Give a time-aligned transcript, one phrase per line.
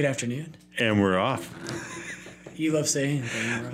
[0.00, 0.56] Good afternoon.
[0.78, 1.54] And we're off.
[2.56, 3.22] You love saying.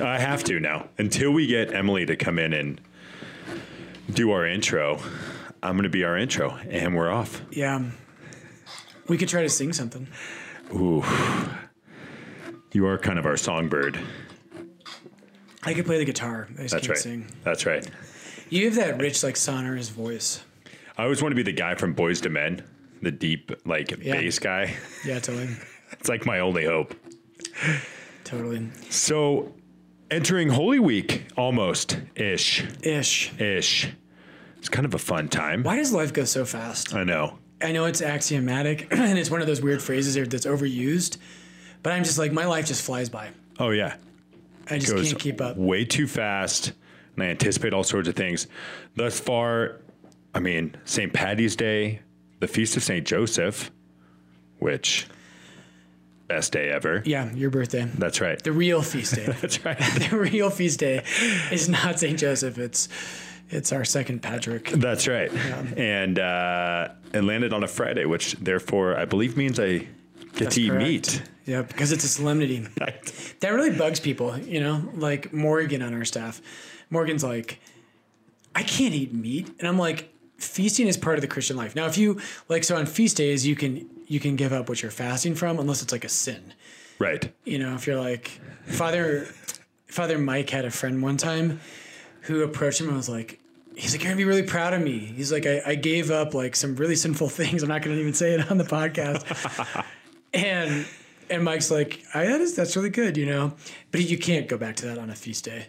[0.00, 0.88] I have to now.
[0.98, 2.80] Until we get Emily to come in and
[4.12, 4.98] do our intro,
[5.62, 7.42] I'm going to be our intro, and we're off.
[7.52, 7.76] Yeah.
[7.76, 7.92] Um,
[9.06, 10.08] we could try to sing something.
[10.74, 11.04] Ooh.
[12.72, 13.97] You are kind of our songbird.
[15.63, 16.49] I could play the guitar.
[16.59, 16.99] I just That's can't right.
[16.99, 17.27] sing.
[17.45, 17.89] That's right.
[18.51, 20.43] You have that rich, like sonorous voice.
[20.99, 22.65] I always want to be the guy from Boyz II Men,
[23.01, 24.15] the deep, like, Yeah.
[24.15, 24.75] bass guy.
[25.05, 25.51] Yeah, totally.
[25.93, 26.95] It's like my only hope.
[28.24, 28.69] Totally.
[28.91, 29.55] So,
[30.11, 32.65] entering Holy Week almost ish.
[32.83, 33.33] Ish.
[33.38, 33.92] Ish.
[34.59, 35.62] It's kind of a fun time.
[35.62, 36.95] Why does life go so fast?
[36.95, 37.38] I know.
[37.62, 41.19] I know it's axiomatic and it's one of those weird phrases that's overused,
[41.83, 43.30] but I'm just like, my life just flies by.
[43.59, 43.97] Oh, yeah.
[44.69, 45.56] I just goes can't keep up.
[45.56, 46.73] way too fast,
[47.14, 48.48] and I anticipate all sorts of things.
[48.97, 49.80] Thus far,
[50.34, 51.12] I mean, St.
[51.12, 52.00] Patty's Day,
[52.41, 53.06] the Feast of St.
[53.06, 53.70] Joseph,
[54.59, 55.06] which
[56.27, 57.03] best day ever.
[57.05, 57.85] Yeah, your birthday.
[57.98, 58.43] That's right.
[58.43, 59.27] The real feast day.
[59.41, 59.79] That's right.
[60.11, 61.05] the real feast day
[61.50, 62.19] is not St.
[62.19, 62.59] Joseph.
[62.59, 62.89] It's
[63.48, 64.70] it's our second Patrick.
[64.70, 65.33] That's right.
[65.77, 69.87] And uh, it landed on a Friday, which therefore I believe means I
[70.34, 70.84] get to eat correct.
[70.84, 71.23] meat.
[71.45, 72.67] Yeah, because it's a solemnity.
[73.41, 76.41] That really bugs people, you know, like Morgan on our staff.
[76.91, 77.61] Morgan's like,
[78.55, 79.48] I can't eat meat.
[79.59, 81.77] And I'm like, feasting is part of the Christian life.
[81.77, 84.83] Now, if you like, so on feast days, you can you can give up what
[84.83, 86.55] you're fasting from, unless it's like a sin.
[86.99, 87.33] Right.
[87.45, 89.27] You know, if you're like Father
[89.87, 91.61] Father Mike had a friend one time
[92.23, 93.39] who approached him and was like,
[93.75, 94.99] he's like, you're gonna be really proud of me.
[94.99, 97.62] He's like, I, I gave up like some really sinful things.
[97.62, 99.84] I'm not gonna even say it on the podcast.
[100.34, 100.87] and
[101.29, 103.55] and Mike's like, I that is that's really good, you know.
[103.91, 105.67] But you can't go back to that on a feast day.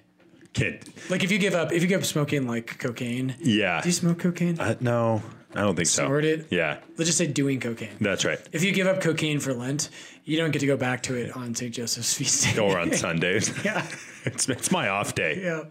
[0.54, 0.86] Kid.
[1.10, 3.36] Like if you give up if you give up smoking like cocaine.
[3.40, 3.82] Yeah.
[3.82, 4.60] Do you smoke cocaine?
[4.60, 5.22] Uh, no,
[5.56, 6.06] I don't think so.
[6.06, 6.48] Snort it?
[6.52, 6.78] Yeah.
[6.98, 7.96] Let's just say doing cocaine.
[8.02, 8.40] That's right.
[8.52, 9.90] If you give up cocaine for Lent,
[10.26, 11.74] you don't get to go back to it on St.
[11.74, 12.60] Joseph's feast day.
[12.62, 13.52] Or on Sundays.
[13.66, 13.86] yeah.
[14.26, 15.42] It's, it's my off day.
[15.42, 15.64] Yeah.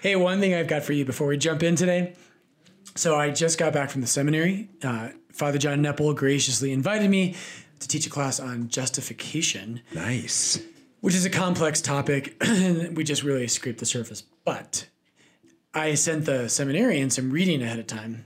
[0.00, 2.14] Hey, one thing I've got for you before we jump in today.
[2.94, 4.70] So I just got back from the seminary.
[4.82, 7.34] Uh, Father John Nepil graciously invited me
[7.80, 10.62] to teach a class on justification, Nice.
[11.02, 12.42] which is a complex topic.
[12.94, 14.22] we just really scraped the surface.
[14.46, 14.86] But
[15.74, 18.24] I sent the seminarian some reading ahead of time.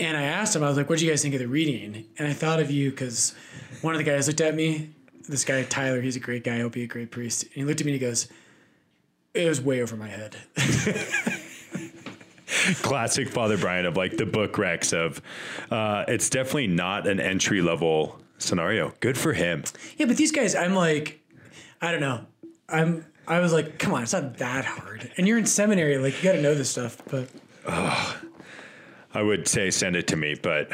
[0.00, 2.06] And I asked him, I was like, what do you guys think of the reading?
[2.18, 3.34] And I thought of you because
[3.82, 4.90] one of the guys looked at me.
[5.28, 6.56] This guy, Tyler, he's a great guy.
[6.56, 7.42] He'll be a great priest.
[7.42, 8.28] And he looked at me and he goes,
[9.34, 10.36] it was way over my head.
[12.82, 15.20] classic Father Brian of like the book Rex of
[15.70, 18.92] uh, it's definitely not an entry level scenario.
[19.00, 19.64] Good for him.
[19.96, 21.20] Yeah, but these guys, I'm like,
[21.80, 22.24] I don't know.
[22.68, 25.10] I'm, I was like, come on, it's not that hard.
[25.16, 27.00] And you're in seminary, like you got to know this stuff.
[27.10, 27.28] But
[29.14, 30.68] I would say send it to me, but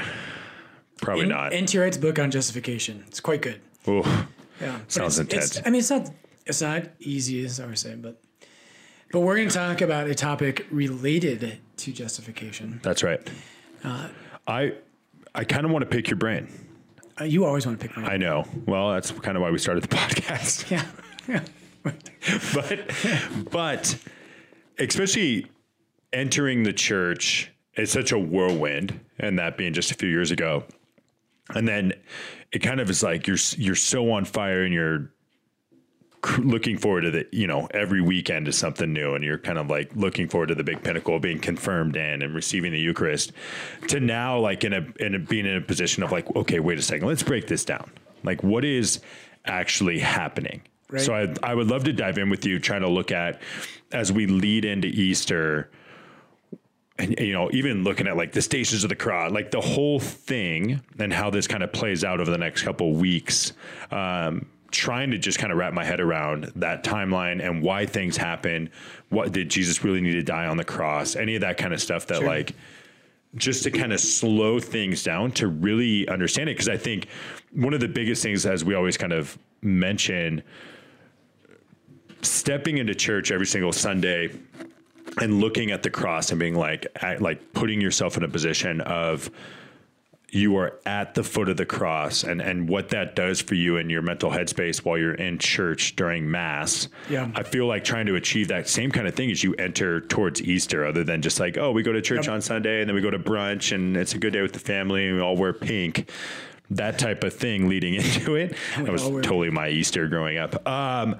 [1.00, 1.52] probably not.
[1.52, 1.78] N.T.
[1.78, 3.60] Wright's book on justification, it's quite good.
[3.88, 4.02] Ooh,
[4.60, 5.66] Yeah, Sounds it's, it's- intense.
[5.66, 6.10] I mean, it's not,
[6.46, 8.20] it's not easy as I was saying, but,
[9.12, 12.80] but we're going to talk about a topic related to justification.
[12.82, 13.20] that's right.
[13.84, 14.08] Uh,
[14.46, 14.72] I
[15.34, 16.48] I kind of want to pick your brain.
[17.20, 18.04] Uh, you always want to pick my.
[18.14, 18.44] I know.
[18.66, 20.70] Well, that's kind of why we started the podcast.
[20.70, 20.84] yeah,
[21.28, 21.42] yeah.
[23.44, 23.96] but but
[24.78, 25.46] especially
[26.12, 30.64] entering the church it's such a whirlwind and that being just a few years ago.
[31.54, 31.92] And then
[32.52, 35.10] it kind of is like you're you're so on fire and you're
[36.38, 39.68] looking forward to the you know every weekend is something new and you're kind of
[39.68, 43.32] like looking forward to the big pinnacle of being confirmed in and receiving the eucharist
[43.88, 46.78] to now like in a in a being in a position of like okay wait
[46.78, 47.90] a second let's break this down.
[48.22, 49.00] Like what is
[49.44, 50.62] actually happening?
[50.90, 51.02] Right.
[51.02, 53.40] so I, I would love to dive in with you trying to look at
[53.92, 55.70] as we lead into easter
[56.98, 59.98] and you know even looking at like the stations of the cross like the whole
[59.98, 63.52] thing and how this kind of plays out over the next couple of weeks
[63.90, 68.16] um, trying to just kind of wrap my head around that timeline and why things
[68.16, 68.70] happen
[69.08, 71.80] what did jesus really need to die on the cross any of that kind of
[71.80, 72.26] stuff that Sure.
[72.26, 72.54] like
[73.36, 77.08] just to kind of slow things down to really understand it because i think
[77.52, 80.42] one of the biggest things as we always kind of mention
[82.22, 84.30] stepping into church every single sunday
[85.20, 88.80] and looking at the cross and being like at, like putting yourself in a position
[88.82, 89.30] of
[90.30, 93.76] you are at the foot of the cross and and what that does for you
[93.76, 97.30] in your mental headspace while you're in church during mass Yeah.
[97.36, 100.42] i feel like trying to achieve that same kind of thing as you enter towards
[100.42, 102.34] easter other than just like oh we go to church Yep.
[102.34, 104.58] on sunday and then we go to brunch and it's a good day with the
[104.58, 106.10] family and we all wear pink
[106.70, 111.14] that type of thing leading into it that was totally my easter growing up um,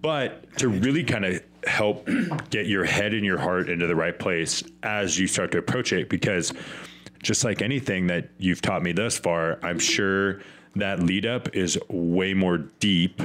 [0.00, 2.08] but to really kind of help
[2.50, 5.92] get your head and your heart into the right place as you start to approach
[5.92, 6.52] it because
[7.22, 10.40] just like anything that you've taught me thus far i'm sure
[10.74, 13.20] that lead up is way more deep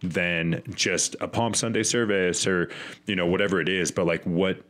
[0.00, 2.70] than just a Palm Sunday service or
[3.06, 3.90] you know whatever it is.
[3.90, 4.62] But like, what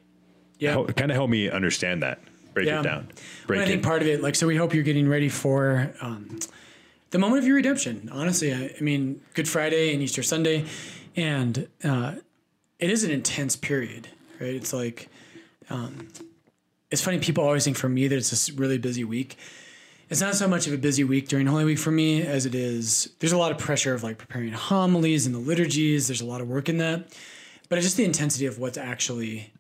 [0.59, 0.73] Yeah.
[0.73, 2.21] Help, kind of help me understand that.
[2.55, 2.81] Break Yeah.
[2.81, 3.09] it down.
[3.49, 3.85] Well, I think it.
[3.85, 6.39] part of it, like, so we hope you're getting ready for um,
[7.11, 8.09] the moment of your redemption.
[8.13, 10.65] Honestly, I, I mean, Good Friday and Easter Sunday,
[11.15, 12.15] and uh,
[12.79, 14.09] it is an intense period,
[14.41, 14.55] right?
[14.55, 15.09] It's like,
[15.71, 16.09] um,
[16.91, 17.19] it's funny.
[17.19, 19.37] People always think for me that it's this really busy week.
[20.11, 22.55] It's not so much of a busy week during Holy Week for me as it
[22.55, 23.11] is.
[23.19, 26.09] There's a lot of pressure of like preparing homilies and the liturgies.
[26.09, 27.15] There's a lot of work in that,
[27.69, 29.53] but it's just the intensity of what's actually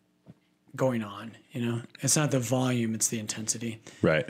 [0.74, 1.32] going on.
[1.52, 3.80] You know, it's not the volume; it's the intensity.
[4.00, 4.28] right.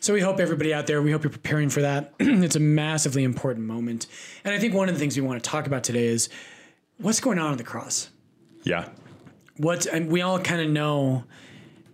[0.00, 2.12] So we hope everybody out there, we hope you're preparing for that.
[2.20, 4.06] it's a massively important moment.
[4.44, 6.28] And I think one of the things we want to talk about today is
[6.98, 8.10] what's going on on the cross.
[8.62, 8.88] Yeah.
[9.56, 11.24] What and we all kind of know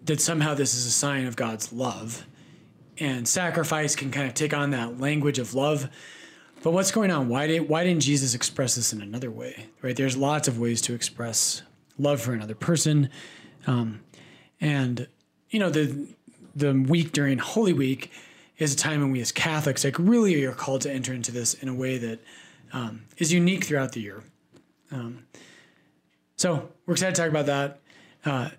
[0.05, 2.27] that somehow this is a sign of God's love.
[2.99, 5.89] And sacrifice can kind of take on that language of love.
[6.63, 7.29] But what's going on?
[7.29, 9.67] Why did why didn't Jesus express this in another way?
[9.83, 9.97] Right?
[9.97, 11.63] There's lots of ways to express
[11.99, 13.09] love for another person.
[13.67, 14.01] Um,
[14.61, 15.07] and
[15.51, 16.09] you know, the
[16.55, 18.11] the week during Holy Week
[18.59, 21.55] is a time when we as Catholics like really are called to enter into this
[21.55, 22.19] in a way that
[22.73, 24.23] um, is unique throughout the year.
[24.93, 25.25] Um,
[26.37, 27.81] so we're excited to talk about that.
[28.25, 28.51] Uh,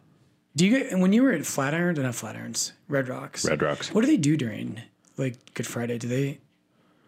[0.55, 3.45] do you get when you were at Flatirons or not Flatirons, Red Rocks?
[3.45, 3.93] Red Rocks.
[3.93, 4.81] What do they do during
[5.17, 5.97] like Good Friday?
[5.97, 6.39] Do they?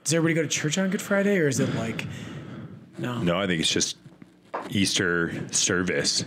[0.04, 2.06] Does everybody go to church on Good Friday, or is it like
[2.98, 3.22] no?
[3.22, 3.98] No, I think it's just
[4.70, 6.26] Easter service.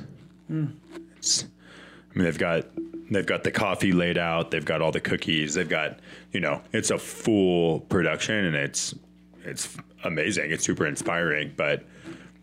[1.17, 2.67] It's, I mean, they've got
[3.11, 4.51] they've got the coffee laid out.
[4.51, 5.55] They've got all the cookies.
[5.55, 6.01] They've got
[6.33, 8.95] you know, it's a full production, and it's
[9.45, 10.51] it's amazing.
[10.51, 11.55] It's super inspiring.
[11.57, 11.85] But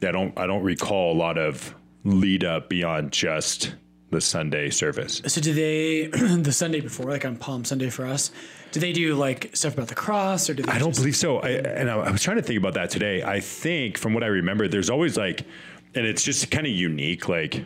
[0.02, 1.74] I don't I don't recall a lot of
[2.04, 3.76] lead up beyond just
[4.14, 5.22] the Sunday service.
[5.26, 8.32] So do they the Sunday before, like on Palm Sunday for us?
[8.72, 10.72] Do they do like stuff about the cross, or do they?
[10.72, 11.40] I don't believe so.
[11.40, 13.22] I, and I, I was trying to think about that today.
[13.24, 15.46] I think from what I remember, there's always like,
[15.94, 17.28] and it's just kind of unique.
[17.28, 17.64] Like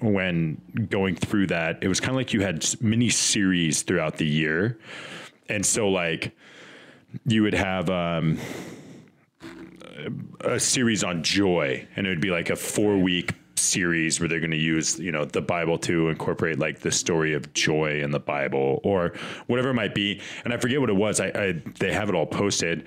[0.00, 4.26] when going through that, it was kind of like you had mini series throughout the
[4.26, 4.78] year,
[5.48, 6.34] and so like
[7.26, 8.38] you would have um,
[10.40, 14.40] a series on joy, and it would be like a four week series where they're
[14.40, 18.10] going to use you know the bible to incorporate like the story of joy in
[18.10, 19.12] the bible or
[19.46, 20.20] whatever it might be.
[20.44, 21.20] And i forget what it was.
[21.20, 22.84] I, I they have it all posted.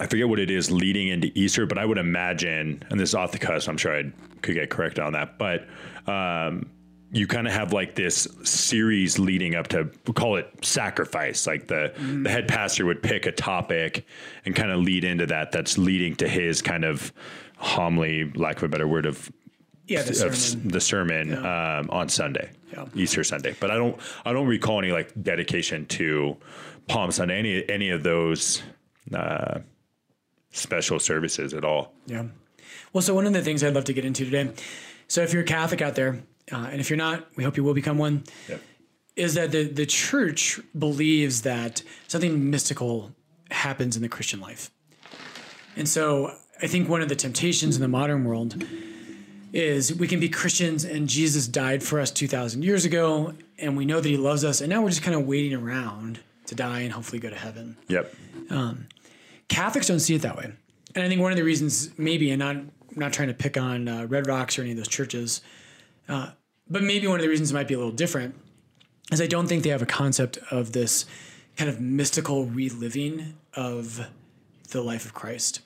[0.00, 3.14] I forget what it is leading into Easter, but I would imagine, and this is
[3.14, 4.10] off the cusp, I'm sure I
[4.42, 5.68] could get corrected on that, but
[6.08, 6.68] um,
[7.14, 11.46] you kind of have like this series leading up to we'll call it sacrifice.
[11.46, 14.04] Like the the head pastor would pick a topic
[14.44, 15.52] and kind of lead into that.
[15.52, 17.12] That's leading to his kind of
[17.56, 19.30] homily, lack of a better word, of
[19.86, 20.68] Yeah, the of sermon.
[20.68, 22.86] the sermon um, on Sunday, Yeah.
[22.96, 23.54] Easter Sunday.
[23.60, 26.36] But I don't I don't recall any like dedication to
[26.88, 28.60] Palm Sunday, any any of those
[29.14, 29.60] uh,
[30.50, 31.92] special services at all.
[32.06, 32.24] Yeah.
[32.92, 34.52] Well, so one of the things I'd love to get into today.
[35.08, 36.20] So if you're a Catholic out there,
[36.52, 38.24] uh, and if you're not, we hope you will become one.
[38.48, 38.60] Yep.
[39.16, 43.12] Is that the the church believes that something mystical
[43.50, 44.70] happens in the Christian life,
[45.76, 48.64] and so I think one of the temptations in the modern world
[49.52, 53.76] is we can be Christians and Jesus died for us two thousand years ago, and
[53.76, 56.56] we know that He loves us, and now we're just kind of waiting around to
[56.56, 57.76] die and hopefully go to heaven.
[57.86, 58.12] Yep.
[58.50, 58.88] Um,
[59.48, 60.52] Catholics don't see it that way,
[60.96, 62.56] and I think one of the reasons, maybe, and not
[62.96, 65.40] not trying to pick on uh, Red Rocks or any of those churches,
[66.08, 66.30] uh,
[66.68, 68.34] but maybe one of the reasons it might be a little different
[69.12, 71.06] is I don't think they have a concept of this
[71.56, 74.06] kind of mystical reliving of
[74.70, 75.60] the life of Christ.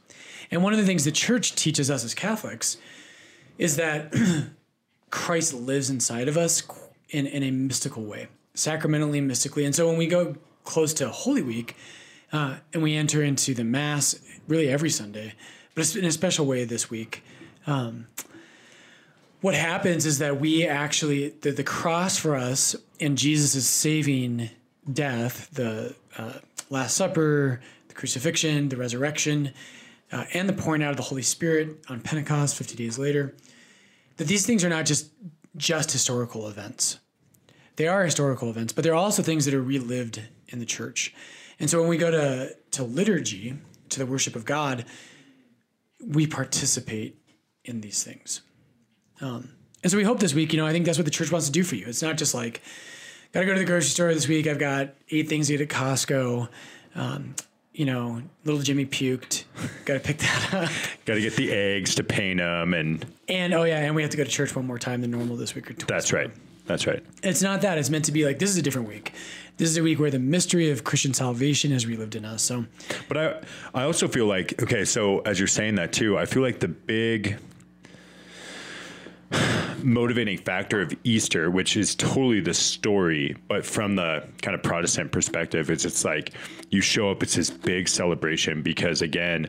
[0.51, 2.77] And one of the things the church teaches us as Catholics
[3.59, 4.13] is that
[5.11, 6.63] Christ lives inside of us
[7.11, 9.65] in, in a mystical way, sacramentally, mystically.
[9.65, 11.77] And so when we go close to Holy Week
[12.33, 15.35] uh, and we enter into the Mass really every Sunday,
[15.75, 17.23] but in a special way this week,
[17.67, 18.07] um,
[19.41, 24.51] what happens is that we actually, the, the cross for us and Jesus' saving
[24.93, 26.35] death, the uh,
[26.71, 29.53] Last Supper, the crucifixion, the resurrection,
[30.11, 33.35] uh, and the pouring out of the Holy Spirit on Pentecost 50 days later,
[34.17, 35.11] that these things are not just
[35.57, 36.99] just historical events.
[37.77, 41.15] They are historical events, but they're also things that are relived in the church.
[41.61, 43.55] And so when we go to, to liturgy,
[43.89, 44.85] to the worship of God,
[46.05, 47.19] we participate
[47.65, 48.43] in these things.
[49.21, 49.51] Um,
[49.83, 51.47] and so we hope this week, you know, I think that's what the church wants
[51.47, 51.87] to do for you.
[51.87, 52.63] It's not just like,
[53.33, 54.47] got to go to the grocery store this week.
[54.47, 56.49] I've got eight things to get at Costco.
[56.95, 57.35] Um,
[57.73, 59.45] you know, little Jimmy puked.
[59.85, 60.71] got to pick that up.
[61.05, 64.11] Got to get the eggs to paint them, and And oh yeah, and we have
[64.11, 65.87] to go to church one more time than normal this week or twice.
[65.87, 66.31] that's right.
[66.67, 67.03] That's right.
[67.23, 67.79] It's not that.
[67.79, 69.13] It's meant to be like this is a different week.
[69.57, 72.43] This is a week where the mystery of Christian salvation is relived in us.
[72.43, 72.67] So,
[73.09, 73.41] But I
[73.75, 76.69] I also feel like okay, so as you're saying that too, I feel like the
[76.69, 77.39] big
[79.83, 85.13] motivating factor of Easter, which is totally the story, but from the kind of Protestant
[85.13, 86.33] perspective, is it's like
[86.71, 89.49] you show up, it's this big celebration because again,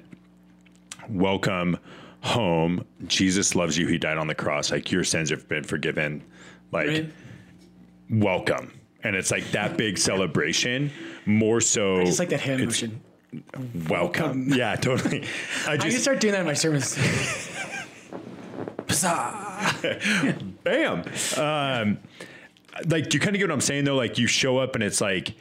[1.09, 1.77] welcome
[2.21, 2.85] home.
[3.07, 3.87] Jesus loves you.
[3.87, 4.71] He died on the cross.
[4.71, 6.23] Like your sins have been forgiven.
[6.71, 7.11] Like right?
[8.09, 8.73] welcome.
[9.03, 10.91] And it's like that big celebration
[11.25, 13.01] more so Just like that hand motion.
[13.87, 14.31] welcome.
[14.31, 15.25] Um, yeah, totally.
[15.67, 16.97] I I just start doing that in my sermons.
[20.63, 21.03] Bam.
[21.37, 21.97] Um,
[22.87, 23.95] like, do you kind of get what I'm saying though?
[23.95, 25.33] Like, you show up and it's like,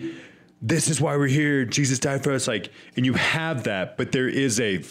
[0.60, 1.64] this is why we're here.
[1.64, 2.48] Jesus died for us.
[2.48, 4.82] Like, and you have that, but there is a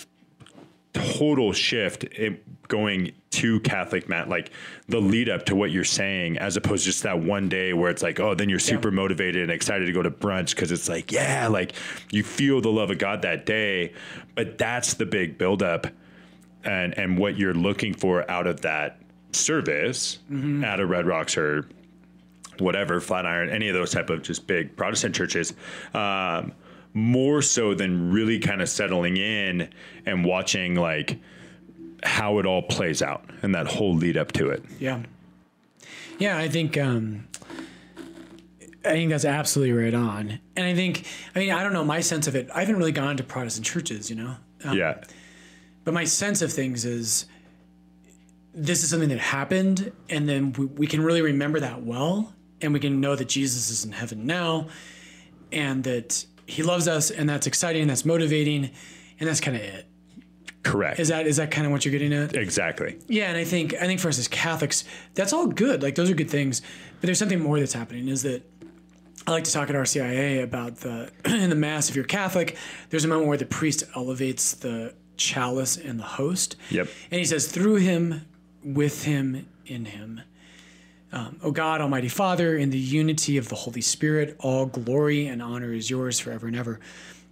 [0.93, 4.51] total shift in going to Catholic mat, like
[4.87, 7.89] the lead up to what you're saying, as opposed to just that one day where
[7.89, 10.89] it's like, oh, then you're super motivated and excited to go to brunch because it's
[10.89, 11.73] like, yeah, like
[12.11, 13.93] you feel the love of God that day.
[14.35, 15.87] But that's the big buildup
[16.63, 18.99] and and what you're looking for out of that
[19.31, 20.19] service
[20.63, 21.67] at a Red Rocks or
[22.59, 25.53] whatever Flatiron, any of those type of just big Protestant churches.
[25.93, 26.53] Um,
[26.93, 29.69] more so than really kind of settling in
[30.05, 31.19] and watching like
[32.01, 34.63] how it all plays out and that whole lead up to it.
[34.79, 35.03] Yeah.
[36.17, 37.27] Yeah, I think um
[38.83, 40.39] I think that's absolutely right on.
[40.55, 42.91] And I think I mean, I don't know, my sense of it, I haven't really
[42.91, 44.35] gone to Protestant churches, you know.
[44.63, 45.03] Um, Yeah.
[45.87, 47.27] But my sense of things is
[48.53, 52.73] this is something that happened and then we, we can really remember that well and
[52.73, 54.67] we can know that Jesus is in heaven now
[55.49, 58.69] and that he loves us and that's exciting, that's motivating,
[59.17, 59.87] and that's kind of it.
[60.61, 60.99] Correct.
[60.99, 62.35] Is that is that kind of what you're getting at?
[62.35, 62.99] exactly.
[63.07, 65.83] Yeah, and I think I think for us as Catholics, that's all good.
[65.83, 66.61] Like those are good things.
[66.99, 68.09] But there's something more that's happening.
[68.09, 68.43] Is that
[69.25, 71.89] I like to talk at RCIA about the in the Mass.
[71.89, 72.57] If you're Catholic,
[72.89, 76.55] there's a moment where the priest elevates the chalice and the host.
[76.69, 76.87] Yep.
[77.11, 78.25] And he says, "Through him,
[78.63, 80.21] with him, in him."
[81.11, 85.41] Um, o God, Almighty Father, in the unity of the Holy Spirit, all glory and
[85.41, 86.79] honor is yours forever and ever.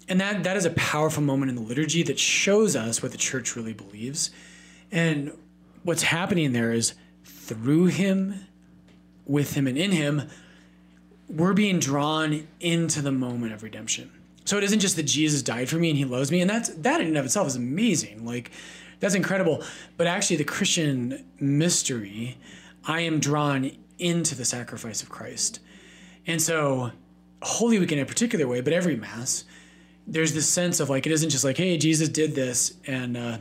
[0.07, 3.17] And that that is a powerful moment in the liturgy that shows us what the
[3.17, 4.31] church really believes.
[4.91, 5.31] And
[5.83, 8.45] what's happening there is through him,
[9.25, 10.29] with him, and in him,
[11.27, 14.11] we're being drawn into the moment of redemption.
[14.45, 16.69] So it isn't just that Jesus died for me and he loves me, and that's
[16.69, 18.25] that in and of itself is amazing.
[18.25, 18.51] Like
[18.99, 19.63] that's incredible.
[19.97, 22.37] But actually the Christian mystery,
[22.85, 25.59] I am drawn into the sacrifice of Christ.
[26.27, 26.91] And so
[27.41, 29.45] Holy Week in a particular way, but every mass,
[30.07, 33.37] there's this sense of like it isn't just like, hey, Jesus did this, and uh,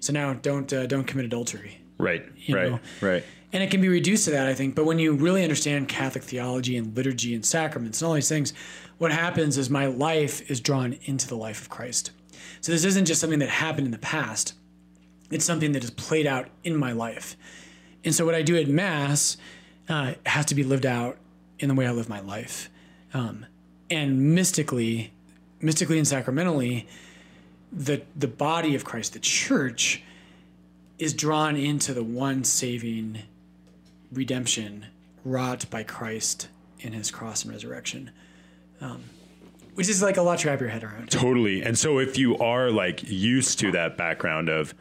[0.00, 1.80] so now don't uh, don't commit adultery.
[1.98, 2.24] Right.
[2.36, 2.70] You right.
[2.70, 2.80] know.
[3.00, 3.24] Right.
[3.52, 4.74] And it can be reduced to that, I think.
[4.74, 8.52] But when you really understand Catholic theology and liturgy and sacraments and all these things,
[8.98, 12.10] what happens is my life is drawn into the life of Christ.
[12.60, 14.54] So this isn't just something that happened in the past,
[15.30, 17.36] it's something that is played out in my life.
[18.04, 19.36] And so what I do at Mass
[19.88, 21.16] uh, has to be lived out
[21.58, 22.68] in the way I live my life.
[23.12, 23.46] Um,
[23.90, 25.12] and mystically,
[25.60, 26.86] mystically and sacramentally,
[27.72, 30.02] the the body of Christ, the church,
[30.98, 33.22] is drawn into the one saving
[34.12, 34.86] redemption
[35.24, 36.48] wrought by Christ
[36.80, 38.10] in his cross and resurrection.
[38.80, 39.02] Um,
[39.74, 41.10] which is like a lot to wrap your head around.
[41.10, 41.62] Totally.
[41.62, 44.74] And so if you are like used to that background of,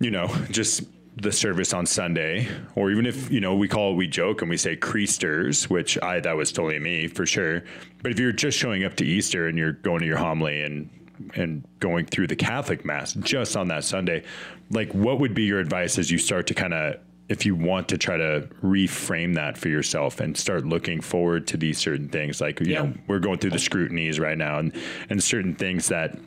[0.00, 0.84] you know, just
[1.16, 4.56] the service on Sunday, or even if, you know, we call we joke and we
[4.56, 7.62] say creasters, which I that was totally me for sure.
[8.02, 10.90] But if you're just showing up to Easter and you're going to your homily and
[11.34, 14.24] and going through the Catholic Mass just on that Sunday,
[14.70, 16.96] like what would be your advice as you start to kind of
[17.28, 21.56] if you want to try to reframe that for yourself and start looking forward to
[21.56, 22.82] these certain things like you Yeah.
[22.82, 24.72] know we're going through the scrutinies right now and
[25.08, 26.18] and certain things that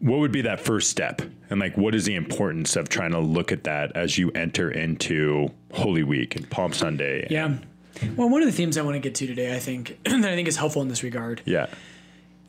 [0.00, 3.18] what would be that first step and like what is the importance of trying to
[3.20, 7.56] look at that as you enter into holy week and palm sunday Yeah.
[8.16, 10.34] Well, one of the themes I want to get to today, I think, that I
[10.34, 11.66] think is helpful in this regard, yeah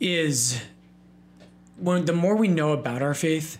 [0.00, 0.60] is
[1.76, 3.58] when the more we know about our faith,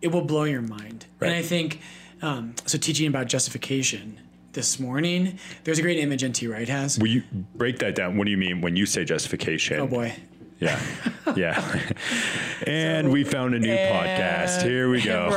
[0.00, 1.06] it will blow your mind.
[1.18, 1.28] Right.
[1.28, 1.80] And I think
[2.22, 2.78] um, so.
[2.78, 4.18] Teaching about justification
[4.52, 6.98] this morning, there's a great image NT Wright has.
[6.98, 7.22] will you
[7.54, 10.14] break that down what do you mean when you say justification oh boy.
[10.60, 10.80] yeah
[11.36, 11.92] yeah
[12.66, 15.28] and we found a new podcast here we go.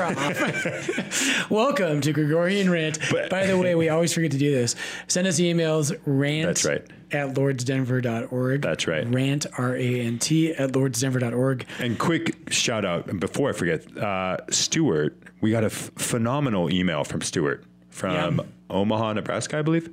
[1.49, 2.99] Welcome to Gregorian Rant.
[3.11, 4.75] But- By the way, we always forget to do this.
[5.07, 6.85] Send us emails, rant That's right.
[7.11, 8.61] at lordsdenver.org.
[8.61, 9.07] That's right.
[9.07, 11.65] Rant, R A N T, at lordsdenver.org.
[11.79, 17.03] And quick shout out before I forget, uh, Stuart, we got a f- phenomenal email
[17.03, 17.63] from Stuart.
[17.89, 18.43] from Yeah.
[18.69, 19.89] Omaha, Nebraska, I believe.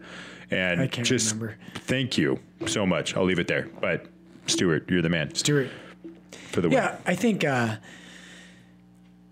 [0.51, 1.57] And I can't just remember.
[1.75, 3.17] thank you so much.
[3.17, 3.69] I'll leave it there.
[3.81, 4.07] But
[4.47, 5.71] Stuart, you're the man Stuart.
[6.53, 6.79] For the win.
[6.79, 7.77] Yeah, I think uh,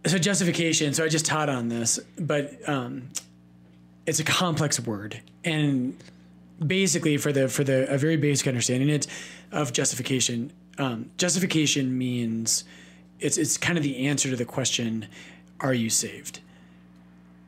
[0.07, 0.19] so.
[0.19, 0.95] Justification.
[0.95, 3.09] So I just taught on this, but um,
[4.07, 5.97] it's a complex word, and
[6.65, 9.07] basically, for the for the a very basic understanding it
[9.53, 12.65] of justification, um, justification means
[13.19, 15.07] it's it's kind of the answer to the question,
[15.61, 16.41] "Are you saved?"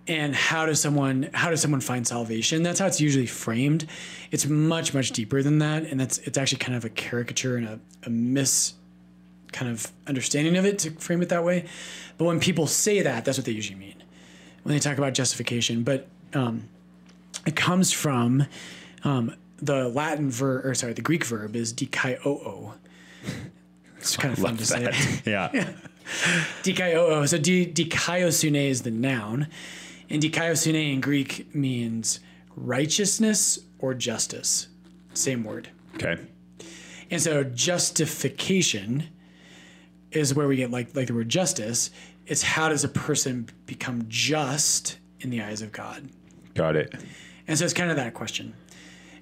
[0.09, 3.87] and how does someone how does someone find salvation that's how it's usually framed
[4.31, 7.67] it's much much deeper than that and that's it's actually kind of a caricature and
[7.67, 8.75] a, a mis
[9.53, 11.65] kind of understanding of it to frame it that way
[12.19, 14.03] but when people say that that's what they usually mean
[14.63, 16.69] when they talk about justification but um,
[17.47, 18.47] it comes from
[19.05, 22.73] um, the latin verb or sorry the greek verb is dikaio
[23.99, 25.73] it's kind of fun to say it yeah.
[26.63, 27.29] Dikaioo.
[27.29, 29.49] So di, dikaiosune is the noun,
[30.11, 32.21] and dikaiosune in Greek means
[32.57, 34.69] righteousness or justice.
[35.15, 35.69] Same word.
[35.95, 36.19] Okay.
[37.11, 39.09] And so justification
[40.17, 41.91] is where we get like like the word justice.
[42.27, 46.09] It's how does a person become just in the eyes of God?
[46.55, 46.95] Got it.
[47.49, 48.55] And so it's kind of that question.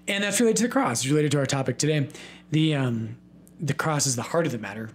[0.06, 1.02] And that's related to the cross.
[1.02, 2.08] It's related to our topic today.
[2.50, 3.16] The um,
[3.60, 4.90] the cross is the heart of the matter.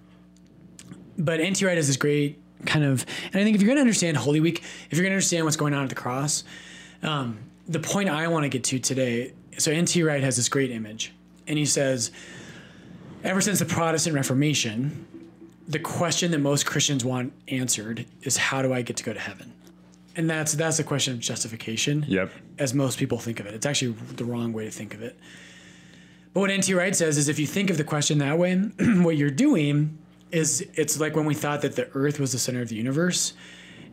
[1.18, 1.66] But N.T.
[1.66, 4.40] Wright has this great kind of, and I think if you're going to understand Holy
[4.40, 6.44] Week, if you're going to understand what's going on at the cross,
[7.04, 9.34] um, the point I want to get to today.
[9.58, 10.04] So N.T.
[10.04, 11.14] Wright has this great image,
[11.48, 12.12] and he says,
[13.24, 15.08] ever since the Protestant Reformation,
[15.68, 19.20] the question that most Christians want answered is, how do I get to go to
[19.20, 19.54] heaven?
[20.16, 22.32] And that's that's the question of justification Yep.
[22.58, 23.54] as most people think of it.
[23.54, 25.18] It's actually the wrong way to think of it.
[26.34, 26.74] But what N.T.
[26.74, 29.98] Wright says is if you think of the question that way, what you're doing
[30.32, 33.34] is it's like when we thought that the earth was the center of the universe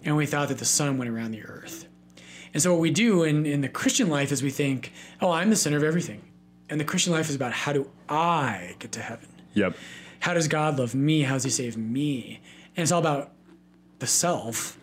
[0.04, 1.86] and we thought that the sun went around the earth.
[2.54, 5.50] And so what we do in, in the Christian life is we think, oh, I'm
[5.50, 6.22] the center of everything.
[6.68, 9.28] And the Christian life is about how do I get to heaven?
[9.54, 9.76] Yep.
[10.22, 11.22] How does God love me?
[11.22, 12.40] How does he save me?
[12.76, 13.32] And it's all about
[13.98, 14.78] the self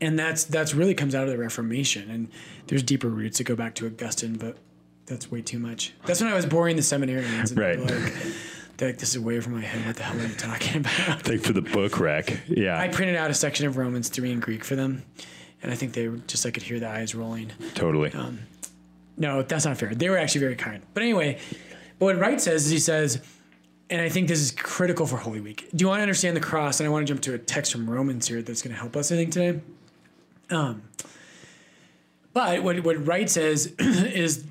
[0.00, 2.08] and that's that's really comes out of the Reformation.
[2.10, 2.28] And
[2.68, 4.56] there's deeper roots that go back to Augustine, but
[5.06, 5.92] that's way too much.
[6.06, 7.50] That's when I was boring the seminarians.
[7.50, 7.84] And Right.
[7.86, 8.12] they're Like,
[8.76, 9.84] they're like, this is way from my head.
[9.86, 11.22] What the hell are you talking about?
[11.22, 12.38] Thank for the book rack.
[12.46, 12.78] Yeah.
[12.78, 15.02] I printed out a section of Romans three in Greek for them,
[15.62, 17.50] and I think they were just I could hear the eyes rolling.
[17.74, 18.12] totally.
[18.12, 18.38] Um,
[19.16, 19.92] No, that's not fair.
[19.94, 20.82] They were actually very kind.
[20.94, 21.38] But anyway,
[21.98, 23.20] but what Wright says is he says,
[23.90, 25.68] and I think this is critical for Holy Week.
[25.74, 26.80] Do you want to understand the cross?
[26.80, 28.96] And I want to jump to a text from Romans here that's going to help
[28.96, 29.60] us, I think, today.
[30.50, 30.82] Um,
[32.32, 34.44] but what, what Wright says is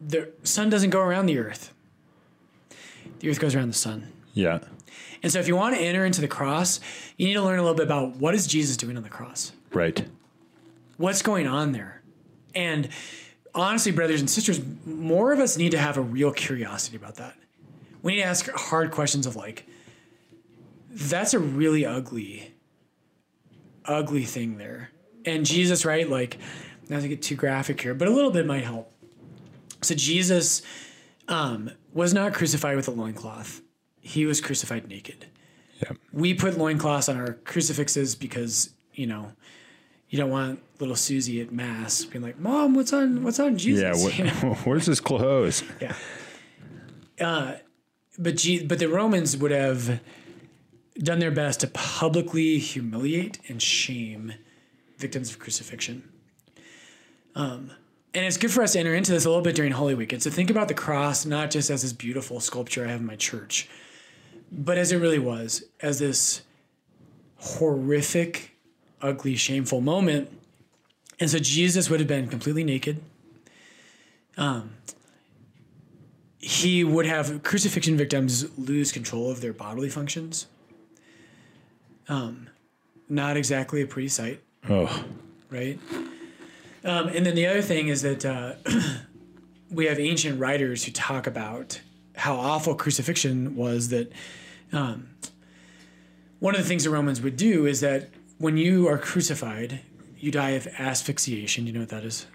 [0.00, 1.72] the sun doesn't go around the earth,
[3.18, 4.12] the earth goes around the sun.
[4.34, 4.60] yeah.
[5.22, 6.80] And so if you want to enter into the cross,
[7.16, 9.52] you need to learn a little bit about what is Jesus doing on the cross?
[9.72, 10.04] Right.
[10.98, 12.02] what's going on there?
[12.54, 12.90] And
[13.54, 17.34] honestly, brothers and sisters, more of us need to have a real curiosity about that.
[18.04, 19.66] We need to ask hard questions of like,
[20.90, 22.52] that's a really ugly,
[23.84, 24.90] ugly thing there.
[25.24, 26.08] And Jesus, right?
[26.08, 26.38] Like,
[26.88, 28.92] not to get too graphic here, but a little bit might help.
[29.82, 30.62] So Jesus
[31.28, 33.60] um, was not crucified with a loincloth.
[34.00, 35.26] He was crucified naked
[35.82, 35.92] Yeah.
[36.12, 39.32] we put loincloths on our crucifixes because you know
[40.10, 43.82] you don't want little Susie at mass being like, "Mom, what's on what's on Jesus?"
[43.82, 44.04] Yeah.
[44.04, 44.54] What, You know?
[44.64, 45.64] where's his clothes?
[45.80, 45.94] yeah.
[47.18, 47.54] Uh,
[48.18, 50.00] but but the Romans would have
[50.98, 54.34] done their best to publicly humiliate and shame
[54.98, 56.08] victims of crucifixion.
[57.34, 57.72] Um,
[58.14, 60.12] and it's good for us to enter into this a little bit during Holy Week.
[60.12, 63.06] And to think about the cross not just as this beautiful sculpture I have in
[63.06, 63.68] my church,
[64.52, 66.42] but as it really was, as this
[67.38, 68.52] horrific,
[69.02, 70.30] ugly, shameful moment.
[71.18, 73.02] And so Jesus would have been completely naked.
[76.44, 80.46] He would have crucifixion victims lose control of their bodily functions.
[82.08, 82.48] Um,
[83.08, 85.04] not exactly a pretty sight, Oh.
[85.50, 85.78] right?
[86.84, 88.54] Um, and then the other thing is that uh,
[89.70, 91.80] we have ancient writers who talk about
[92.16, 93.88] how awful crucifixion was.
[93.88, 94.12] That
[94.72, 95.08] um,
[96.40, 99.80] one of the things the Romans would do is that when you are crucified,
[100.18, 101.66] you die of asphyxiation.
[101.66, 102.26] You know what that is?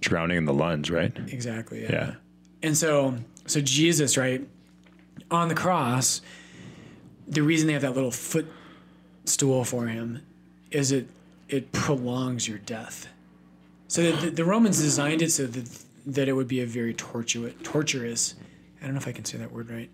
[0.00, 1.12] Drowning in the lungs, right?
[1.28, 1.82] Exactly.
[1.82, 2.14] Yeah.
[2.62, 4.46] And so, so Jesus, right,
[5.30, 6.20] on the cross,
[7.26, 10.22] the reason they have that little footstool for him
[10.70, 11.08] is it
[11.48, 13.08] it prolongs your death.
[13.88, 17.54] So the, the Romans designed it so that that it would be a very tortuous,
[17.62, 18.34] torturous.
[18.80, 19.90] I don't know if I can say that word right.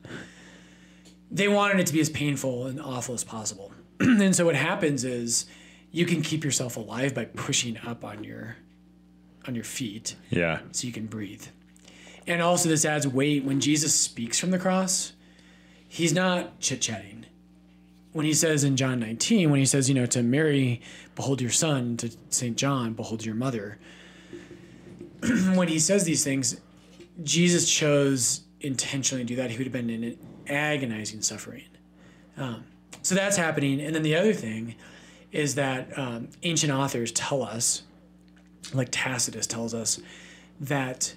[1.31, 3.72] They wanted it to be as painful and awful as possible.
[4.00, 5.46] and so what happens is
[5.90, 8.57] you can keep yourself alive by pushing up on your
[9.46, 10.61] on your feet Yeah.
[10.72, 11.44] so you can breathe.
[12.29, 15.14] And also, this adds weight when Jesus speaks from the cross.
[15.88, 17.25] He's not chit chatting.
[18.12, 20.83] When he says in John 19, when he says, you know, to Mary,
[21.17, 22.57] behold your son, to St.
[22.57, 23.79] John, behold your mother.
[25.55, 26.61] when he says these things,
[27.23, 29.51] Jesus chose intentionally to do that.
[29.51, 31.64] He would have been in an agonizing suffering.
[32.37, 32.64] Um,
[33.01, 33.81] so that's happening.
[33.81, 34.75] And then the other thing
[35.33, 37.85] is that um, ancient authors tell us,
[38.75, 39.99] like Tacitus tells us,
[40.61, 41.14] that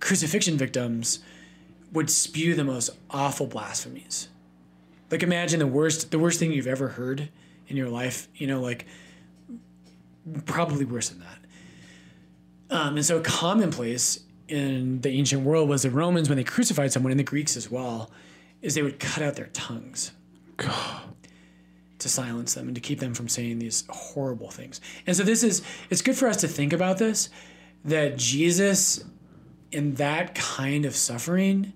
[0.00, 1.20] crucifixion victims
[1.92, 4.28] would spew the most awful blasphemies.
[5.10, 7.28] Like imagine the worst the worst thing you've ever heard
[7.68, 8.86] in your life, you know, like
[10.44, 11.38] probably worse than that.
[12.70, 17.10] Um, and so commonplace in the ancient world was the Romans when they crucified someone,
[17.12, 18.10] and the Greeks as well,
[18.62, 20.12] is they would cut out their tongues
[20.58, 24.80] to silence them and to keep them from saying these horrible things.
[25.06, 27.28] And so this is it's good for us to think about this
[27.84, 29.04] that Jesus
[29.72, 31.72] in that kind of suffering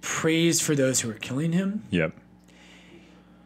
[0.00, 1.84] prays for those who are killing him.
[1.90, 2.12] Yep.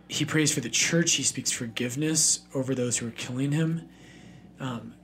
[0.08, 1.12] He prays for the church.
[1.14, 3.88] He speaks forgiveness over those who are killing him.
[4.60, 4.94] Um,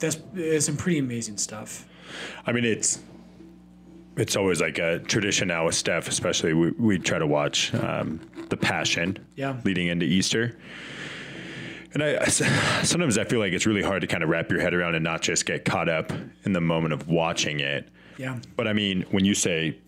[0.00, 1.86] that's, that's some pretty amazing stuff.
[2.46, 2.98] I mean, it's
[4.16, 8.20] it's always like a tradition now with Steph, especially we, we try to watch um,
[8.50, 9.58] the Passion Yeah.
[9.64, 10.58] leading into Easter.
[11.94, 14.74] And I sometimes I feel like it's really hard to kind of wrap your head
[14.74, 16.12] around and not just get caught up
[16.44, 17.88] in the moment of watching it.
[18.18, 18.38] Yeah.
[18.56, 19.78] But I mean, when you say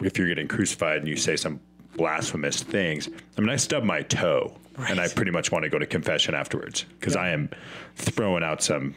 [0.00, 1.60] if you're getting crucified and you say some
[1.96, 4.56] blasphemous things, I mean, I stub my toe
[4.88, 7.50] and I pretty much want to go to confession afterwards because I am
[7.96, 8.94] throwing out some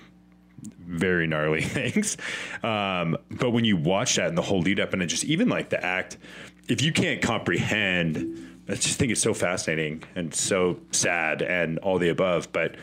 [0.80, 2.18] very gnarly things.
[2.64, 5.50] Um, but when you watch that and the whole lead up and it just even
[5.50, 6.18] like the act,
[6.68, 11.98] if you can't comprehend, I just think it's so fascinating and so sad and all
[11.98, 12.76] the above, but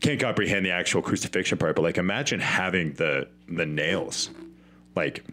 [0.00, 1.74] can't comprehend the actual crucifixion part.
[1.76, 4.30] But like, imagine having the the nails,
[4.94, 5.24] like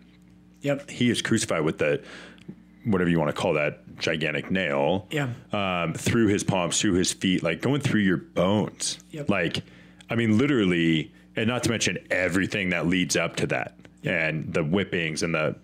[0.61, 0.89] Yep.
[0.89, 2.01] he is crucified with the
[2.85, 5.29] whatever you want to call that gigantic nail Yeah.
[5.51, 8.99] um, through his palms, through his feet, like going through your bones.
[9.11, 9.29] Yep.
[9.29, 9.61] Like,
[10.09, 14.63] I mean, literally, and not to mention everything that leads up to that and the
[14.63, 15.55] whippings and the,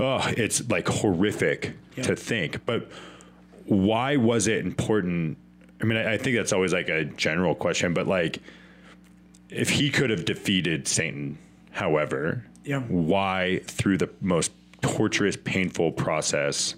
[0.00, 2.06] oh, it's like horrific Yep.
[2.06, 2.64] to think.
[2.66, 2.88] But
[3.68, 5.38] why was it important?
[5.80, 8.40] I mean, I, I think that's always like a general question, but like,
[9.50, 11.38] if he could have defeated Satan,
[11.70, 12.80] however, Yeah.
[12.80, 14.52] why through the most
[14.82, 16.74] torturous, painful process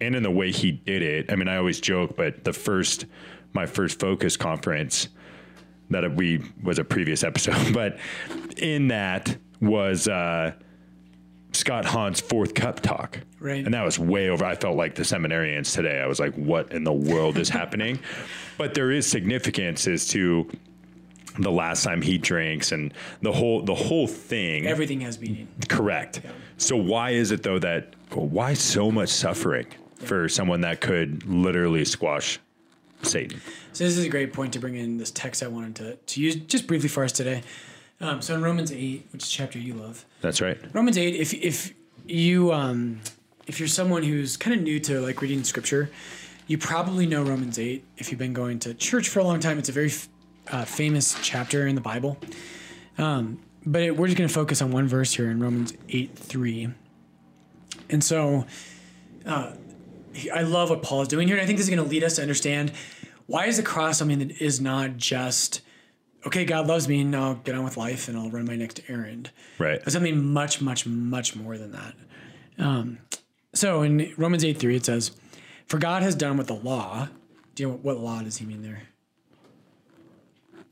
[0.00, 1.32] and in the way he did it.
[1.32, 3.06] I mean, I always joke, but the first,
[3.52, 5.08] my first focus conference
[5.90, 7.98] that we was a previous episode, but
[8.58, 10.52] in that was uh,
[11.52, 13.20] Scott Hahn's fourth cup talk.
[13.40, 13.64] Right.
[13.64, 14.44] And that was way over.
[14.44, 16.00] I felt like the seminarians today.
[16.00, 17.98] I was like, what in the world is happening?
[18.58, 20.50] But there is significance as to
[21.38, 24.66] the last time he drinks and the whole the whole thing.
[24.66, 25.46] Everything has meaning.
[25.68, 26.20] Correct.
[26.56, 31.84] So why is it though that why so much suffering for someone that could literally
[31.84, 32.40] squash
[33.02, 33.40] Satan?
[33.72, 36.20] So this is a great point to bring in this text I wanted to, to
[36.20, 37.42] use just briefly for us today.
[38.00, 40.58] Um, so in Romans 8, which is chapter you love, That's right.
[40.72, 41.74] Romans 8, if, if
[42.06, 43.00] you, um,
[43.46, 45.90] if you're someone who's kind of new to like reading scripture,
[46.46, 47.84] you probably know Romans 8.
[47.96, 49.92] If you've been going to church for a long time, it's a very
[50.50, 52.18] uh, famous chapter in the Bible.
[52.96, 56.16] Um, but it, we're just going to focus on one verse here in Romans 8
[56.16, 56.68] 3.
[57.90, 58.46] And so
[59.26, 59.52] uh,
[60.32, 61.36] I love what Paul is doing here.
[61.36, 62.72] And I think this is going to lead us to understand
[63.26, 65.60] why is the cross something that is not just,
[66.26, 68.80] okay, God loves me, now I'll get on with life and I'll run my next
[68.88, 69.30] errand.
[69.58, 69.80] Right.
[69.82, 71.94] But something much, much, much more than that.
[72.58, 72.98] Um,
[73.54, 75.12] so in Romans 8 3, it says,
[75.66, 77.08] For God has done what the law,
[77.54, 78.82] do you know what law does he mean there?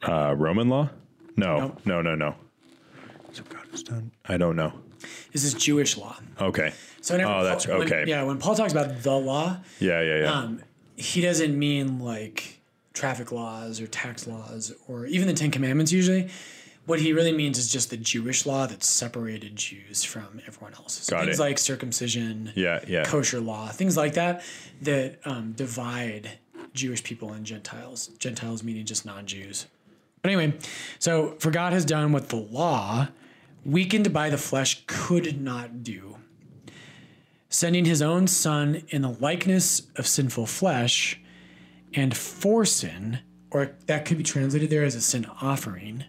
[0.03, 0.91] Uh, Roman law?
[1.37, 1.81] No, Nope.
[1.85, 2.35] no, no, no.
[3.33, 4.13] So God has done.
[4.27, 4.73] I don't know.
[5.33, 6.17] This is Jewish law.
[6.41, 6.73] Okay.
[7.01, 8.05] So whenever Oh, that's- Paul- when- okay.
[8.07, 10.33] yeah, when Paul talks about the law, Yeah, yeah, yeah.
[10.33, 10.63] um,
[10.97, 12.56] he doesn't mean like
[12.97, 16.29] traffic laws or tax laws or even the Ten Commandments usually.
[16.87, 20.95] What he really means is just the Jewish law that separated Jews from everyone else.
[20.95, 21.43] So Got things it.
[21.43, 23.05] like circumcision, yeah, yeah.
[23.05, 24.45] kosher law, things like that
[24.83, 26.31] that um, divide
[26.73, 28.09] Jewish people and Gentiles.
[28.19, 29.67] Gentiles meaning just non-Jews.
[30.23, 30.57] But anyway,
[30.99, 33.09] so for God has done what the law,
[33.65, 36.17] weakened by the flesh, could not do,
[37.49, 41.21] sending His own Son in the likeness of sinful flesh,
[41.97, 46.05] and for sin, or that could be translated there as a sin offering.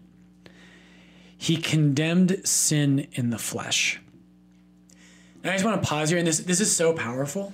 [1.38, 4.00] He condemned sin in the flesh.
[5.42, 7.54] And I just want to pause here, and this this is so powerful.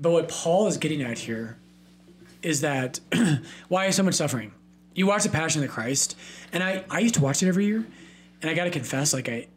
[0.00, 1.56] But what Paul is getting at here
[2.42, 3.00] is that
[3.68, 4.52] why is so much suffering?
[4.94, 6.16] You watch The Passion of the Christ,
[6.52, 7.86] and I I used to watch it every year,
[8.42, 9.48] and I got to confess, like I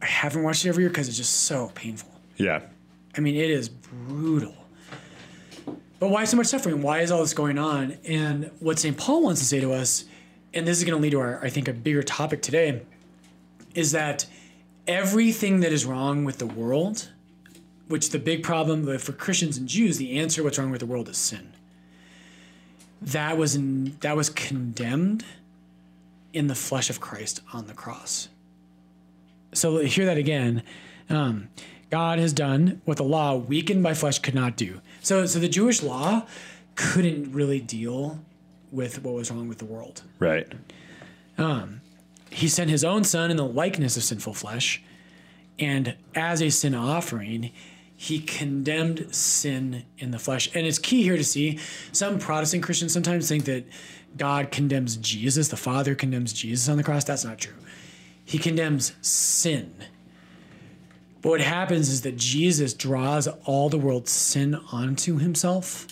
[0.00, 2.10] I haven't watched it every year because it's just so painful.
[2.36, 2.60] Yeah.
[3.16, 4.54] I mean, it is brutal.
[5.98, 6.82] But why so much suffering?
[6.82, 7.98] Why is all this going on?
[8.06, 8.96] And what St.
[8.96, 10.04] Paul wants to say to us,
[10.54, 12.82] and this is going to lead to our, I think, a bigger topic today,
[13.74, 14.26] is that
[14.86, 17.10] everything that is wrong with the world,
[17.88, 21.08] which the big problem for Christians and Jews, the answer what's wrong with the world
[21.08, 21.52] is sin.
[23.02, 25.24] That was in, that was condemned
[26.32, 28.28] in the flesh of Christ on the cross.
[29.52, 30.62] So hear that again.
[31.08, 31.48] Um,
[31.90, 34.80] God has done what the law, weakened by flesh, could not do.
[35.08, 36.26] So, so the Jewish law
[36.74, 38.20] couldn't really deal
[38.70, 40.02] with what was wrong with the world.
[40.18, 40.52] Right.
[41.38, 41.80] Um,
[42.28, 44.82] he sent his own son in the likeness of sinful flesh,
[45.58, 47.52] and as a sin offering,
[47.96, 50.54] he condemned sin in the flesh.
[50.54, 51.58] And it's key here to see
[51.90, 53.64] some Protestant Christians sometimes think that
[54.14, 57.04] God condemns Jesus, the Father condemns Jesus on the cross.
[57.04, 57.56] That's not true.
[58.26, 59.72] He condemns sin.
[61.20, 65.86] But what happens is that Jesus draws all the world's sin onto himself,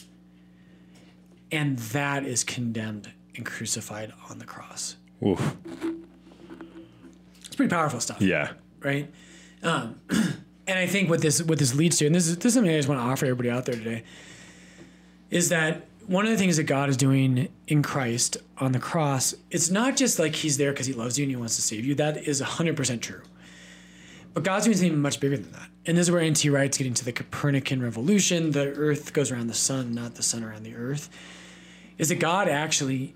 [1.51, 4.97] and that is condemned and crucified on the cross.
[5.25, 5.57] Oof.
[7.45, 8.21] It's pretty powerful stuff.
[8.21, 8.53] Yeah.
[8.81, 9.11] right?
[9.63, 12.55] Um, and I think what this what this leads to, and this is this is
[12.55, 14.05] something I just want to offer everybody out there today,
[15.31, 19.35] is that one of the things that God is doing in Christ on the cross,
[19.51, 21.85] it's not just like He's there because He loves you and He wants to save
[21.85, 21.95] you.
[21.97, 23.23] That is hundred percent true.
[24.37, 25.69] But God's doing something much bigger than that.
[25.87, 26.49] And this is where N.T.
[26.51, 28.51] Wright's getting to the Copernican revolution.
[28.51, 31.09] The Earth goes around the sun, not the sun around the Earth.
[31.97, 33.15] Is that God actually,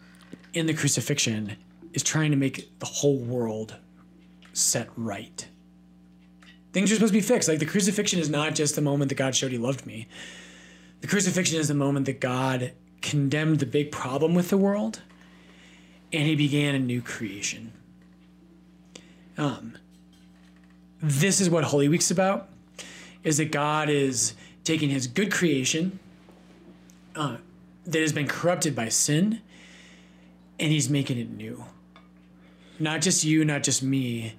[0.55, 1.57] in the crucifixion,
[1.93, 3.77] is trying to make the whole world
[4.53, 5.47] set right
[6.73, 7.49] things are supposed to be fixed.
[7.49, 10.07] Like the crucifixion is not just the moment that God showed he loved me.
[11.01, 15.01] The crucifixion is the moment that God condemned the big problem with the world
[16.13, 17.73] and he began a new creation.
[19.39, 19.79] Um,
[21.03, 22.49] this is what Holy Week's about
[23.23, 24.35] is that God is
[24.65, 25.99] taking his good creation
[27.17, 27.37] uh,
[27.87, 29.41] that has been corrupted by sin
[30.59, 31.65] and he's making it new.
[32.79, 34.35] Not just you, not just me,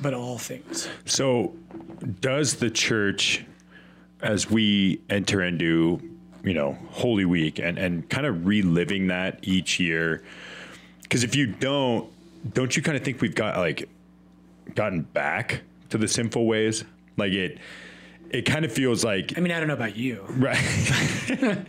[0.00, 0.88] but all things.
[1.04, 1.54] So,
[2.20, 3.44] does the church,
[4.20, 6.00] as we enter into,
[6.42, 10.22] you know, Holy Week and, and kind of reliving that each year,
[11.02, 12.10] because if you don't,
[12.52, 13.88] don't you kind of think we've got like
[14.74, 16.84] gotten back to the sinful ways?
[17.16, 17.58] Like it,
[18.30, 20.24] it kind of feels like I mean, I don't know about you.
[20.34, 20.56] Right.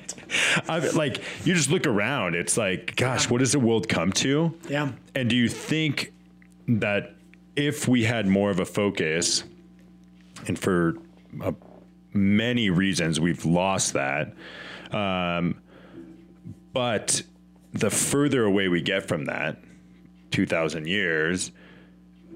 [0.68, 4.12] I mean, like you just look around, it's like, gosh, what does the world come
[4.14, 4.58] to?
[4.70, 4.92] Yeah.
[5.14, 6.14] And do you think
[6.68, 7.16] that
[7.56, 9.44] if we had more of a focus,
[10.48, 10.96] and for
[11.42, 11.52] uh,
[12.14, 14.34] many reasons we've lost that,
[14.92, 15.62] um,
[16.74, 17.22] but
[17.74, 19.60] the further away we get from that,
[20.32, 21.52] two thousand years,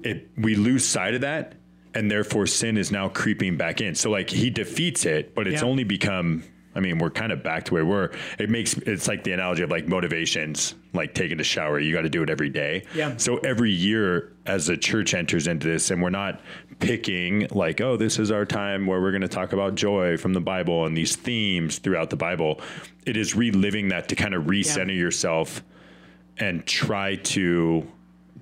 [0.04, 1.54] it we lose sight of that,
[1.94, 3.94] and therefore sin is now creeping back in.
[3.94, 5.68] So like he defeats it, but it's Yeah.
[5.68, 6.44] only become.
[6.72, 8.10] I mean, we're kind of back to where we're.
[8.38, 11.80] It makes it's like the analogy of like motivations, like taking a shower.
[11.80, 12.84] You got to do it every day.
[12.94, 13.16] Yeah.
[13.16, 16.40] So every year, as the church enters into this, and we're not
[16.78, 20.32] picking like, oh, this is our time where we're going to talk about joy from
[20.32, 22.60] the Bible and these themes throughout the Bible.
[23.04, 25.64] It is reliving that to kind of recenter yourself
[26.38, 27.84] and try to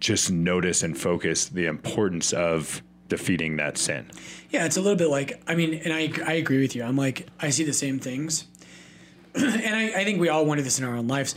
[0.01, 4.07] just notice and focus the importance of defeating that sin.
[4.51, 6.83] Yeah, it's a little bit like I mean, and I I agree with you.
[6.83, 8.47] I'm like I see the same things,
[9.35, 11.35] and I, I think we all wanted this in our own lives.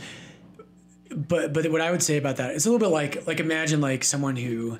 [1.10, 3.80] But but what I would say about that, it's a little bit like like imagine
[3.80, 4.78] like someone who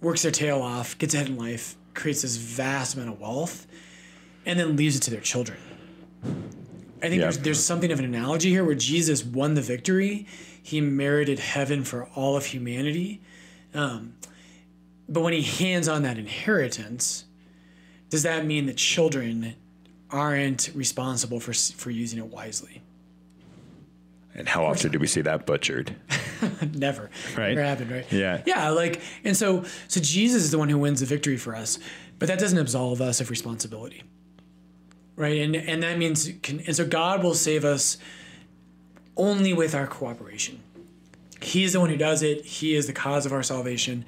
[0.00, 3.66] works their tail off, gets ahead in life, creates this vast amount of wealth,
[4.44, 5.58] and then leaves it to their children.
[7.02, 7.26] I think Yeah.
[7.26, 10.26] there's there's something of an analogy here where Jesus won the victory.
[10.66, 13.20] He merited heaven for all of humanity.
[13.72, 14.14] Um,
[15.08, 17.24] but when he hands on that inheritance,
[18.10, 19.54] does that mean that children
[20.10, 22.82] aren't responsible for for using it wisely?
[24.34, 25.94] And how often do we see that butchered?
[26.74, 27.54] Never, Right.
[27.54, 28.12] never happened, right?
[28.12, 28.42] Yeah.
[28.44, 28.68] yeah.
[28.70, 31.78] Like, and so, so Jesus is the one who wins the victory for us,
[32.18, 34.02] but that doesn't absolve us of responsibility,
[35.14, 35.40] right?
[35.42, 37.98] And and that means, can, and so God will save us
[39.16, 40.60] only with our cooperation.
[41.40, 42.44] He's the one who does it.
[42.44, 44.04] He is the cause of our salvation,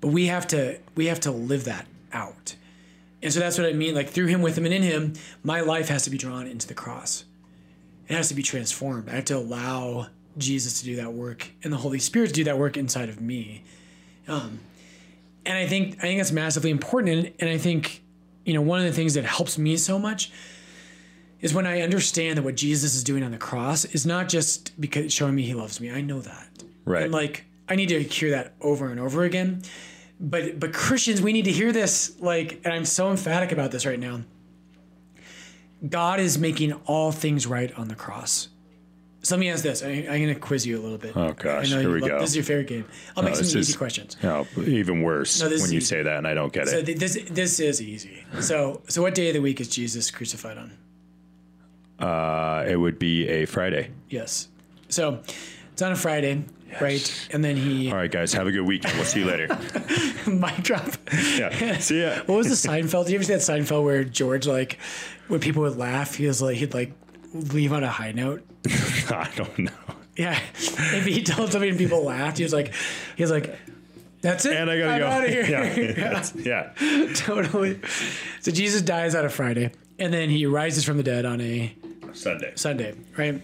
[0.00, 2.56] but we have to we have to live that out.
[3.22, 3.94] And so that's what I mean.
[3.94, 6.66] Like through Him, with Him, and in Him, my life has to be drawn into
[6.66, 7.24] the cross.
[8.08, 9.08] It has to be transformed.
[9.08, 12.44] I have to allow Jesus to do that work and the Holy Spirit to do
[12.44, 13.64] that work inside of me.
[14.28, 14.60] Um,
[15.44, 17.34] and I think I think that's massively important.
[17.40, 18.02] And I think
[18.44, 20.30] you know one of the things that helps me so much
[21.40, 24.78] is when I understand that what Jesus is doing on the cross is not just
[24.80, 25.90] because showing me he loves me.
[25.90, 26.48] I know that.
[26.84, 27.04] Right.
[27.04, 29.62] And like I need to hear that over and over again.
[30.18, 33.84] But but Christians, we need to hear this like and I'm so emphatic about this
[33.84, 34.20] right now.
[35.86, 38.48] God is making all things right on the cross.
[39.22, 39.82] So let me ask this.
[39.82, 41.16] I, I'm going to quiz you a little bit.
[41.16, 41.66] Oh, gosh.
[41.72, 42.20] I know Here we love- go.
[42.20, 42.84] This is your favorite game.
[43.16, 44.16] I'll make this some is- easy questions.
[44.22, 46.86] No, even worse No, when you say that and I don't get So it.
[46.86, 48.24] th- this this is easy.
[48.40, 50.72] So so what day of the week is Jesus crucified on?
[51.98, 53.90] Uh, it would be a Friday.
[54.08, 54.48] Yes.
[54.88, 55.20] So
[55.72, 56.44] it's on a Friday,
[56.80, 57.28] right?
[57.32, 58.94] And then he All right, guys, have a good weekend.
[58.96, 59.48] We'll see you later.
[60.26, 60.90] mic drop.
[61.36, 61.78] yeah.
[61.78, 62.16] See ya.
[62.26, 63.04] What was the Seinfeld?
[63.04, 64.78] Did you ever see that Seinfeld where George like
[65.28, 66.92] when people would laugh, he was like he'd like
[67.32, 68.42] leave on a high note.
[69.10, 69.70] I don't know.
[70.16, 70.38] Yeah.
[70.58, 72.72] if he told something and people laughed, he was like
[73.16, 73.56] he was like
[74.22, 74.56] that's it.
[74.56, 75.06] And I gotta I'm go.
[75.06, 75.94] Out of here.
[76.36, 76.72] Yeah.
[76.80, 77.12] yeah.
[77.14, 77.80] totally.
[78.40, 81.74] So Jesus dies on a Friday, and then he rises from the dead on a
[82.16, 82.52] Sunday.
[82.56, 83.40] Sunday, right?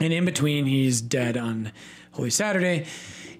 [0.00, 1.72] And in between, he's dead on
[2.12, 2.86] Holy Saturday.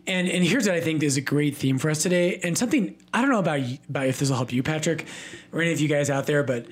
[0.06, 2.96] And and here's what I think is a great theme for us today, and something
[3.12, 5.06] I don't know about about if this will help you, Patrick,
[5.52, 6.66] or any of you guys out there, but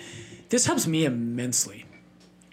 [0.49, 1.85] this helps me immensely.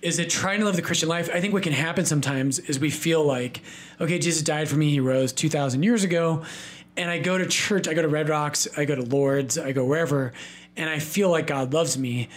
[0.01, 1.29] Is it trying to live the Christian life?
[1.33, 3.61] I think what can happen sometimes is we feel like,
[4.01, 6.43] okay, Jesus died for me, he rose two thousand years ago,
[6.97, 9.71] and I go to church, I go to Red Rocks, I go to Lord's, I
[9.71, 10.33] go wherever,
[10.75, 12.27] and I feel like God loves me,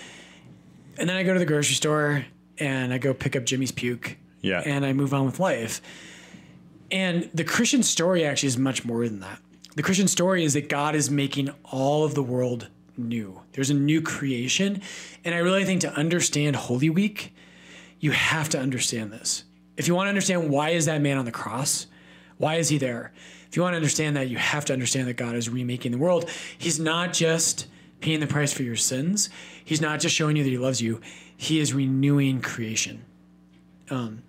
[0.97, 2.25] and then I go to the grocery store
[2.59, 4.17] and I go pick up Jimmy's puke.
[4.41, 4.63] Yeah.
[4.65, 5.81] And I move on with life.
[6.91, 9.41] And the Christian story actually is much more than that.
[9.75, 13.41] The Christian story is that God is making all of the world new.
[13.53, 14.81] There's a new creation.
[15.25, 17.35] And I really think to understand Holy Week,
[18.01, 19.45] you have to understand this.
[19.77, 21.87] If you want to understand why is that man on the cross?
[22.39, 23.13] Why is he there?
[23.49, 25.99] If you want to understand that, you have to understand that God is remaking the
[25.99, 26.29] world.
[26.57, 27.67] He's not just
[28.07, 29.31] paying the price for your sins.
[29.65, 31.01] He's not just showing you that he loves you.
[31.37, 33.05] He is renewing creation.
[33.91, 34.23] Um,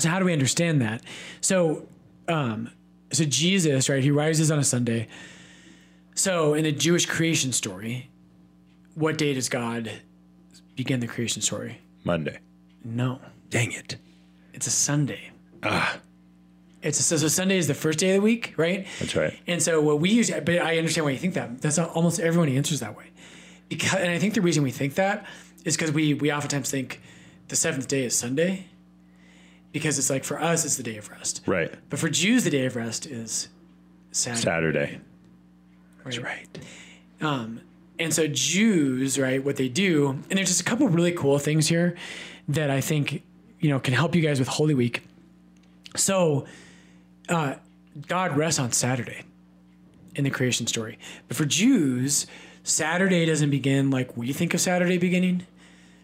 [0.00, 1.04] so how do we understand that?
[1.40, 1.86] So,
[2.26, 2.72] um,
[3.12, 4.02] so Jesus, right?
[4.02, 5.06] He rises on a Sunday.
[6.16, 8.10] So in the Jewish creation story,
[8.96, 9.88] what day does God
[10.74, 11.78] begin the creation story?
[12.02, 12.40] Monday.
[12.84, 13.98] No, Dang it.
[14.52, 15.30] it's a Sunday.
[15.62, 15.96] Ah.
[16.82, 18.84] It's a, so, so Sunday is the first day of the week, right?
[18.98, 19.38] That's right.
[19.46, 21.62] And so what we use, but I understand why you think that.
[21.62, 23.11] That's not, almost everyone answers that way,
[23.74, 25.26] because and I think the reason we think that
[25.64, 27.00] is because we we oftentimes think
[27.48, 28.66] the seventh day is Sunday,
[29.72, 31.72] because it's like for us it's the day of rest, Right.
[31.90, 33.48] but for Jews the day of rest is
[34.10, 34.42] Saturday.
[34.42, 35.00] Saturday.
[36.04, 36.22] Right?
[36.22, 36.58] Right.
[37.20, 37.60] Um,
[37.98, 41.68] and so Jews, right, what they do, and there's just a couple really cool things
[41.68, 41.96] here
[42.48, 43.22] that I think
[43.60, 45.02] you know can help you guys with Holy Week.
[45.94, 46.46] So,
[47.28, 47.54] uh,
[48.08, 49.22] God rests on Saturday
[50.16, 52.26] in the creation story, but for Jews,
[52.64, 55.46] Saturday doesn't begin like we think of Saturday beginning,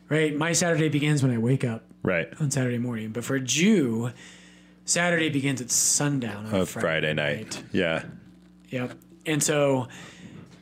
[0.08, 0.34] right?
[0.36, 2.28] My Saturday begins when I wake up Right.
[2.40, 4.10] on Saturday morning, but for a Jew,
[4.84, 7.62] Saturday begins at sundown on Of Friday night.
[7.72, 8.04] Yeah.
[8.70, 8.92] Yep.
[9.26, 9.88] And so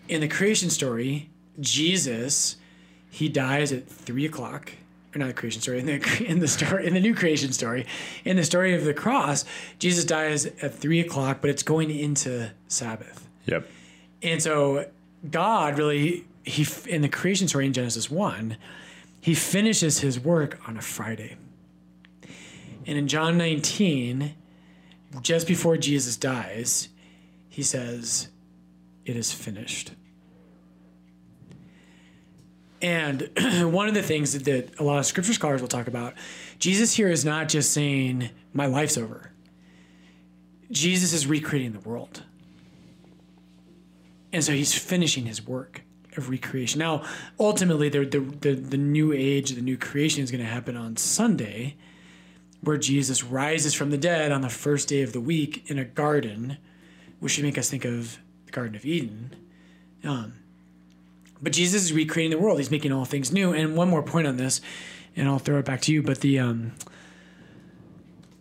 [0.09, 1.31] in the creation story,
[1.61, 2.57] Jesus,
[3.11, 4.73] he dies at three o'clock.
[5.15, 7.87] Or not the creation story, in the in the story in the new creation story.
[8.25, 9.45] In the story of the cross,
[9.79, 13.27] Jesus dies at three o'clock, but it's going into Sabbath.
[13.47, 13.67] Yep.
[14.23, 14.87] And so
[15.31, 18.57] God really he in the creation story in Genesis 1,
[19.21, 21.37] he finishes his work on a Friday.
[22.87, 24.35] And in John 19,
[25.21, 26.89] just before Jesus dies,
[27.49, 28.29] he says,
[29.05, 29.93] "It is finished."
[32.81, 33.31] And
[33.73, 36.15] one of the things that, that a lot of scripture scholars will talk about,
[36.61, 39.33] Jesus here is not just saying, "My life's over."
[40.71, 42.23] Jesus is recreating the world.
[44.37, 45.81] And so he's finishing his work
[46.15, 46.79] of recreation.
[46.79, 47.05] Now,
[47.41, 51.77] ultimately, the, the, the, new age, the new creation is going to happen on Sunday,
[52.61, 55.87] where Jesus rises from the dead on the first day of the week in a
[55.87, 56.59] garden,
[57.19, 59.35] which should make us think of the Garden of Eden.
[60.05, 60.35] Um,
[61.41, 62.59] but Jesus is recreating the world.
[62.59, 63.55] He's making all things new.
[63.55, 64.61] And one more point on this,
[65.17, 66.03] and I'll throw it back to you.
[66.03, 66.73] But the um,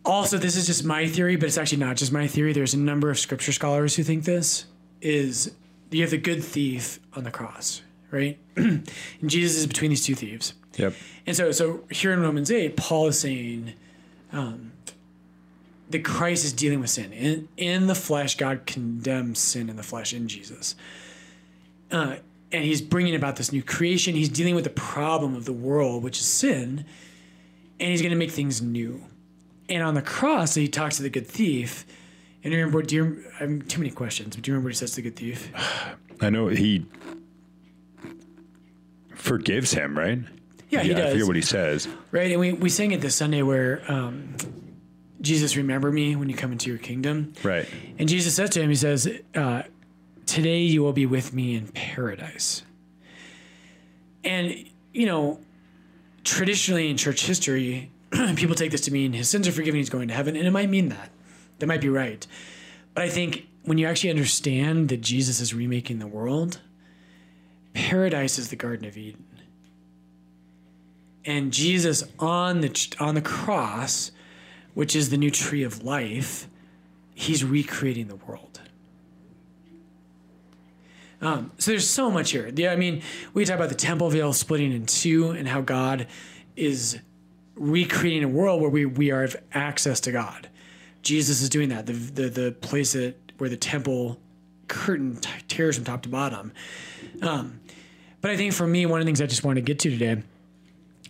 [0.04, 2.52] also, this is just my theory, but it's actually not just my theory.
[2.52, 4.66] There's a number of scripture scholars who think this
[5.00, 5.54] is
[5.96, 7.82] you have the good thief on the cross,
[8.12, 8.38] right?
[8.56, 8.86] and
[9.26, 10.54] Jesus is between these two thieves.
[10.78, 10.94] Yep.
[11.26, 13.74] And so, so here in Romans 8, Paul is saying
[14.34, 14.74] um,
[15.90, 17.14] that Christ is dealing with sin.
[17.14, 20.76] In, in the flesh, God condemns sin in the flesh in Jesus.
[21.90, 22.18] Uh,
[22.52, 24.16] and he's bringing about this new creation.
[24.16, 26.86] He's dealing with the problem of the world, which is sin,
[27.80, 29.04] and he's going to make things new.
[29.70, 31.86] And on the cross, he talks to the good thief.
[32.46, 34.76] And you remember, do you, I have too many questions, but do you remember what
[34.76, 35.52] he says to the good thief?
[36.22, 36.86] I know he
[39.16, 40.20] forgives him, right?
[40.70, 41.12] Yeah, he I does.
[41.14, 41.88] forget what he says.
[42.12, 42.30] Right.
[42.30, 44.36] And we, we sang it this Sunday where um,
[45.22, 47.34] Jesus, remember me when you come into your kingdom.
[47.42, 47.68] Right.
[47.98, 49.64] And Jesus says to him, He says, uh,
[50.28, 52.62] Today you will be with me in paradise.
[54.24, 55.40] And, you know,
[56.24, 57.90] traditionally in church history,
[58.36, 60.36] people take this to mean his sins are forgiven, he's going to heaven.
[60.36, 61.10] And it might mean that.
[61.60, 62.26] That might be right.
[62.94, 66.60] But I think when you actually understand that Jesus is remaking the world,
[67.74, 69.26] paradise is the Garden of Eden.
[71.26, 74.12] And Jesus on the on the cross,
[74.76, 76.48] which is the new tree of life,
[77.16, 78.62] he's recreating the world.
[81.22, 82.52] Um, so there's so much here.
[82.54, 83.02] Yeah, I mean,
[83.34, 86.08] we talk about the temple veil splitting in two and how God
[86.56, 87.00] is
[87.56, 90.50] recreating a world where we, we are have access to God.
[91.06, 91.86] Jesus is doing that.
[91.86, 94.20] The the, the place that where the temple
[94.68, 96.52] curtain t- tears from top to bottom.
[97.22, 97.62] Um,
[98.20, 99.90] but I think for me, one of the things I just want to get to
[99.92, 100.24] today,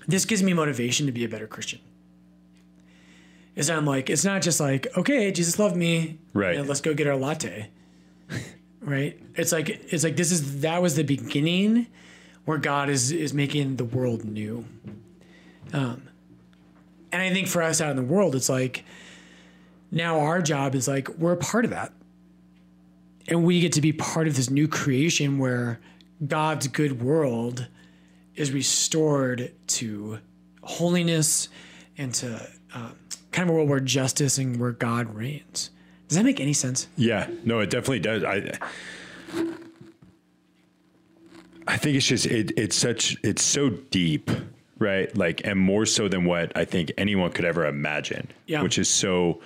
[0.08, 1.80] this gives me motivation to be a better Christian.
[3.56, 6.58] Is I'm like, it's not just like, okay, Jesus loved me, Right.
[6.58, 7.70] and let's go get our latte,
[8.82, 9.18] right?
[9.36, 11.88] It's like it's like this is that was the beginning
[12.44, 14.66] where God is is making the world new.
[15.72, 16.10] Um,
[17.14, 18.84] and I think for us out in the world, it's like
[19.96, 21.92] now our job is like we're a part of that
[23.28, 25.80] and we get to be part of this new creation where
[26.28, 27.68] God's good world
[28.36, 30.20] is restored to
[30.62, 31.50] holiness
[31.98, 32.96] and to um,
[33.32, 35.72] kind of a world where justice and where God reigns.
[36.08, 36.88] Does that make any sense?
[36.98, 38.24] Yeah, no, it definitely does.
[38.24, 38.52] I
[41.68, 44.30] I think it's just it, it's such it's so deep,
[44.78, 45.16] right?
[45.18, 48.28] Like, and more so than what I think anyone could ever imagine.
[48.46, 48.62] Yeah.
[48.62, 49.42] which is so,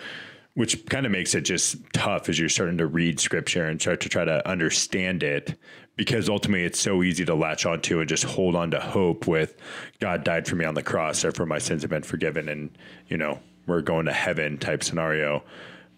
[0.56, 4.02] which kind of makes it just tough as you're starting to read scripture and start
[4.02, 5.58] to try to understand it.
[5.96, 9.58] Because ultimately, it's so easy to latch onto and just hold on to hope with
[10.00, 12.70] God died for me on the cross, therefore my sins have been forgiven, and
[13.08, 15.44] you know we're going to heaven type scenario.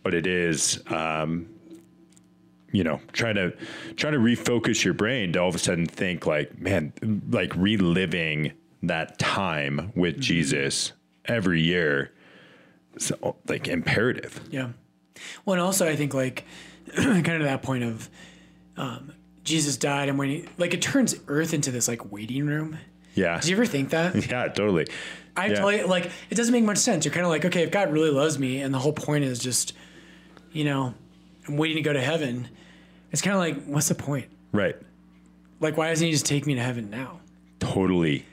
[0.01, 1.47] But it is um,
[2.71, 3.53] you know trying to
[3.95, 6.93] try to refocus your brain to all of a sudden think like man
[7.29, 10.93] like reliving that time with jesus
[11.25, 12.11] every year
[12.95, 13.11] is
[13.47, 14.69] like imperative Yeah.
[15.45, 16.45] Well, and also I think like
[16.95, 18.09] kind of that point of
[18.77, 19.13] um,
[19.43, 22.77] Jesus died, and when he like it turns Earth into this like waiting room.
[23.15, 24.15] yeah Did you ever think that?
[24.29, 24.87] yeah totally
[25.35, 25.55] I Yeah.
[25.55, 27.05] totally like it doesn't make much sense.
[27.05, 29.39] You're kind of like, okay, if God really loves me, and the whole point is
[29.39, 29.73] just,
[30.51, 30.93] you know,
[31.47, 32.49] I'm waiting to go to heaven.
[33.11, 34.27] It's kind of like, what's the point?
[34.53, 34.75] right
[35.61, 37.19] Like, why doesn't He just take me to heaven now?
[37.59, 38.25] totally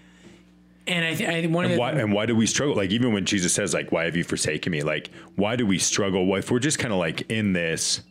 [0.89, 2.75] And I think I think one of the why and why do we struggle?
[2.75, 4.83] Like even when jesus says like why have you forsaken me?
[4.83, 6.27] Like why do we struggle?
[6.27, 8.03] Well, if we're just kind of like in this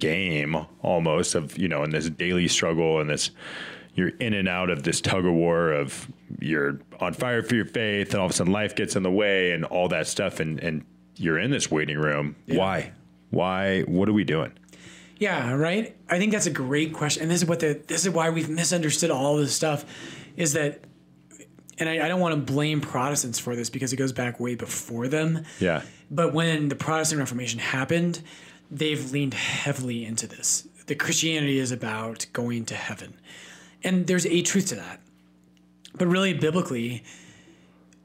[0.00, 3.30] game almost of you know in this daily struggle and this
[3.94, 6.08] you're in and out of this tug of war of
[6.40, 9.10] you're on fire for your faith and all of a sudden life gets in the
[9.10, 10.84] way and all that stuff and and
[11.18, 12.36] you're in this waiting room.
[12.46, 12.92] Why?
[13.30, 14.52] Why what are we doing?
[15.18, 15.96] Yeah, right.
[16.10, 18.50] I think that's a great question, and this is what the this is why we've
[18.50, 19.84] misunderstood all this stuff,
[20.36, 20.80] is that,
[21.78, 24.54] and I, I don't want to blame Protestants for this because it goes back way
[24.54, 25.44] before them.
[25.58, 28.22] yeah But when the Protestant Reformation happened,
[28.70, 30.66] they've leaned heavily into this.
[30.86, 33.14] The Christianity is about going to heaven,
[33.82, 35.00] and there's a truth to that.
[35.98, 37.02] But really, biblically,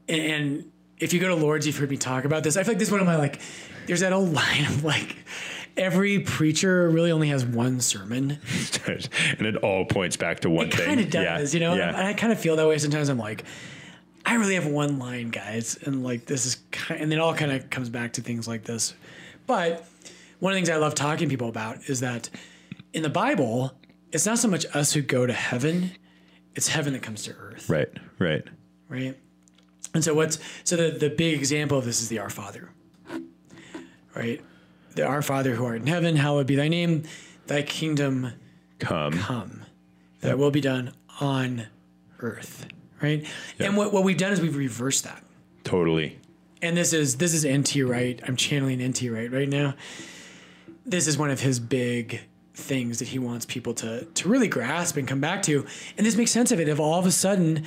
[0.08, 2.56] and, and if you go to Lords, you've heard me talk about this.
[2.56, 3.40] I feel like this is one of my like.
[3.86, 5.16] There's that old line of like,
[5.76, 8.38] every preacher really only has one sermon.
[8.86, 11.60] and it all points back to one It thing kind of does, yeah.
[11.60, 11.74] you know.
[11.74, 11.88] yeah.
[11.88, 13.08] And I kind of feel that way sometimes.
[13.08, 13.44] I'm like,
[14.24, 17.52] I really have one line, guys, and like this is, kind and it all kind
[17.52, 18.94] of comes back to things like this.
[19.46, 19.86] But
[20.38, 22.30] one of the things I love talking to people about is that
[22.92, 23.72] in the Bible,
[24.12, 25.92] it's not so much us who go to heaven;
[26.54, 28.44] it's heaven that comes to earth, right right
[28.88, 29.16] right?
[29.94, 32.70] And so what's so the the big example of this is the Our Father,
[34.14, 34.40] right?
[35.00, 37.04] Our Father who art in heaven, hallowed be thy name,
[37.46, 38.32] thy kingdom
[38.78, 39.62] come come,
[40.20, 41.66] that will be done on
[42.20, 42.66] earth,
[43.00, 43.26] right?
[43.58, 45.22] And what, what we've done is we've reversed that.
[45.64, 46.18] totally
[46.60, 48.20] And this is this is NT Wright.
[48.26, 49.74] I'm channeling NT Wright right now.
[50.84, 52.20] This is one of his big
[52.54, 55.66] things that he wants people to to really grasp and come back to.
[55.96, 56.68] And this makes sense of it.
[56.68, 57.64] If all of a sudden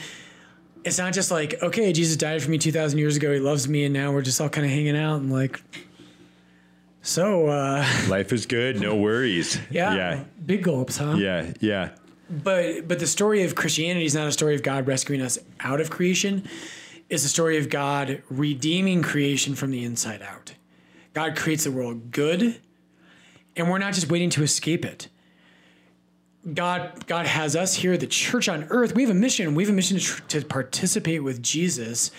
[0.85, 3.33] it's not just like, okay, Jesus died for me 2,000 years ago.
[3.33, 3.85] He loves me.
[3.85, 5.59] And now we're just all kind of hanging out and like,
[7.05, 11.15] so, uh, life is good no worries yeah, yeah big gulps, huh?
[11.17, 11.91] yeah yeah
[12.29, 15.79] But but the story of Christianity is not a story of God rescuing us out
[15.79, 16.47] of creation.
[17.09, 20.55] It's a story of God redeeming creation from the inside out.
[21.13, 22.59] God creates the world good,
[23.55, 25.07] and we're not just waiting to escape it.
[26.51, 28.95] God, God has us here, the church on earth.
[28.95, 29.55] We have a mission.
[29.55, 32.11] We have a mission to, tr- to participate with Jesus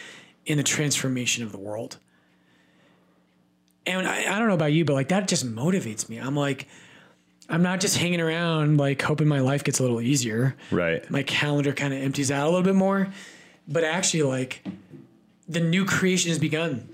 [0.47, 1.99] in the transformation of the world.
[3.87, 6.19] And I, I don't know about you, but like that just motivates me.
[6.19, 6.67] I'm like,
[7.49, 10.57] I'm not just hanging around like hoping my life gets a little easier.
[10.71, 11.09] Right.
[11.11, 13.09] My calendar kind of empties out a little bit more,
[13.69, 14.65] but actually, like
[15.49, 16.89] the new creation has begun.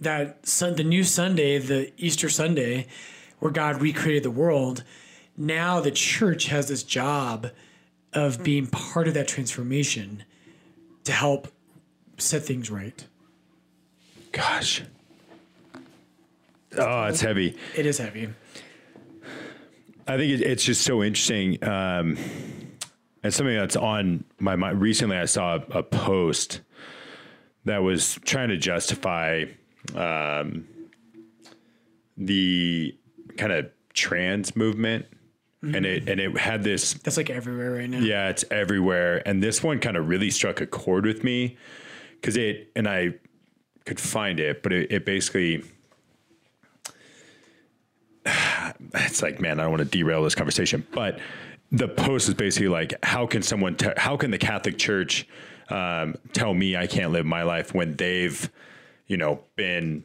[0.00, 2.86] That sun, the new Sunday, the Easter Sunday,
[3.38, 4.82] where God recreated the world.
[5.36, 7.48] Now the church has this job
[8.14, 10.24] of being part of that transformation
[11.04, 11.48] to help
[12.16, 13.06] set things right.
[14.32, 14.82] Gosh.
[16.76, 17.56] Oh, it's heavy.
[17.76, 18.28] It is heavy.
[20.06, 21.62] I think it, it's just so interesting.
[21.64, 22.16] Um,
[23.22, 24.80] and something that's on my mind.
[24.80, 26.60] Recently, I saw a, a post
[27.64, 29.44] that was trying to justify
[29.94, 30.66] um,
[32.16, 32.96] the
[33.36, 35.06] kind of trans movement.
[35.62, 37.98] And it and it had this That's like everywhere right now.
[37.98, 39.22] Yeah, it's everywhere.
[39.28, 41.58] And this one kind of really struck a chord with me
[42.12, 43.16] because it, and I
[43.84, 45.62] could find it, but it, it basically,
[48.94, 51.18] it's like, man, I don't want to derail this conversation, but
[51.72, 55.26] the post is basically like, how can someone, te- how can the Catholic Church
[55.68, 58.50] um, tell me I can't live my life when they've,
[59.06, 60.04] you know, been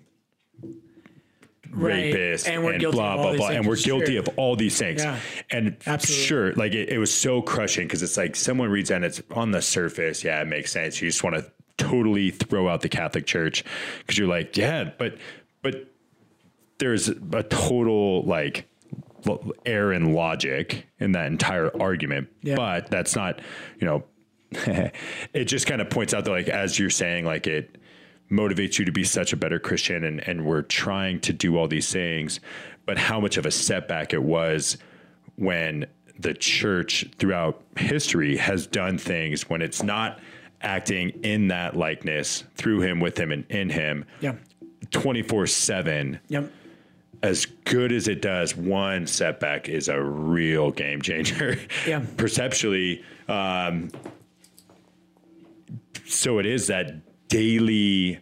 [1.71, 2.13] Right.
[2.13, 4.19] rapist And and, we're guilty blah blah blah, and we're guilty sure.
[4.19, 5.03] of all these things.
[5.03, 5.19] Yeah.
[5.51, 6.25] And Absolutely.
[6.25, 9.21] sure, like it, it was so crushing because it's like someone reads that and it's
[9.31, 11.01] on the surface, yeah, it makes sense.
[11.01, 13.65] You just want to totally throw out the Catholic Church
[13.99, 15.17] because you're like, yeah, but
[15.61, 15.91] but
[16.77, 18.67] there's a total like
[19.65, 22.27] error in logic in that entire argument.
[22.41, 22.55] Yeah.
[22.55, 23.41] But that's not,
[23.79, 24.03] you know,
[25.33, 27.77] it just kind of points out that like as you're saying, like it
[28.31, 31.67] motivates you to be such a better Christian and, and we're trying to do all
[31.67, 32.39] these things,
[32.85, 34.77] but how much of a setback it was
[35.35, 35.85] when
[36.19, 40.19] the church throughout history has done things when it's not
[40.61, 44.35] acting in that likeness through him, with him, and in him Yeah.
[44.91, 46.51] 24 7 Yep.
[47.25, 51.57] As good as it does, one setback is a real game changer.
[51.87, 52.03] Yeah.
[52.17, 53.91] Perceptually, um,
[56.05, 58.19] so it is that daily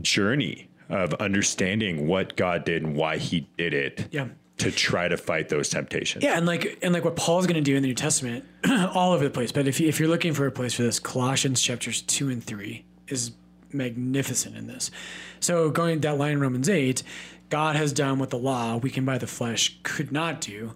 [0.00, 4.06] journey of understanding what God did and why He did it.
[4.10, 4.28] Yeah.
[4.58, 6.22] To try to fight those temptations.
[6.22, 8.44] Yeah, and like and like what Paul's going to do in the New Testament,
[8.94, 9.50] all over the place.
[9.50, 12.42] But if you, if you're looking for a place for this, Colossians chapters two and
[12.42, 13.32] three is
[13.72, 14.90] magnificent in this.
[15.40, 17.02] So going that line in Romans eight,
[17.50, 20.74] God has done what the law, weakened by the flesh, could not do,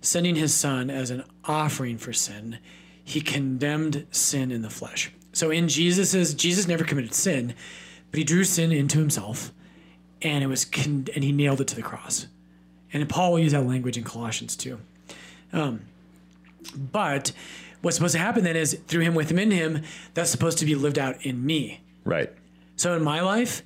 [0.00, 2.58] sending His Son as an offering for sin.
[3.04, 5.10] He condemned sin in the flesh.
[5.32, 7.54] So in Jesus's Jesus never committed sin,
[8.10, 9.52] but He drew sin into Himself,
[10.20, 12.26] and it was con- and He nailed it to the cross.
[12.92, 14.78] And Paul will use that language in Colossians too.
[15.52, 15.82] Um,
[16.76, 17.32] but
[17.80, 19.82] what's supposed to happen then is through him, with him, in him,
[20.14, 21.80] that's supposed to be lived out in me.
[22.04, 22.30] Right.
[22.76, 23.62] So in my life,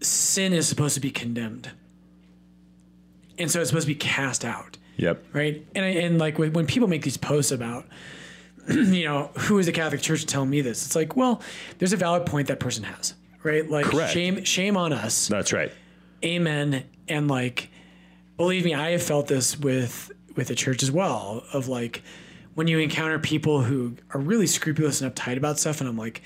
[0.00, 1.70] sin is supposed to be condemned.
[3.38, 5.24] And so it's supposed to be cast out, Yep.
[5.32, 5.64] right?
[5.74, 7.86] And, I- and like when when people make these posts about,
[8.68, 10.84] you know, who is the Catholic Church telling me this?
[10.84, 11.40] It's like, well,
[11.78, 13.68] there's a valid point that person has, right?
[13.68, 14.12] Like Correct.
[14.12, 15.70] shame, shame on us That's right.
[16.24, 17.70] amen and like
[18.36, 22.02] believe me i have felt this with with the church as well of like
[22.54, 26.20] when you encounter people who are really scrupulous and uptight about stuff and i'm like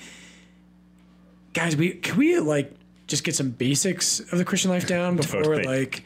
[1.53, 2.73] guys we can we like
[3.13, 6.03] just get some basics of the christian life down before like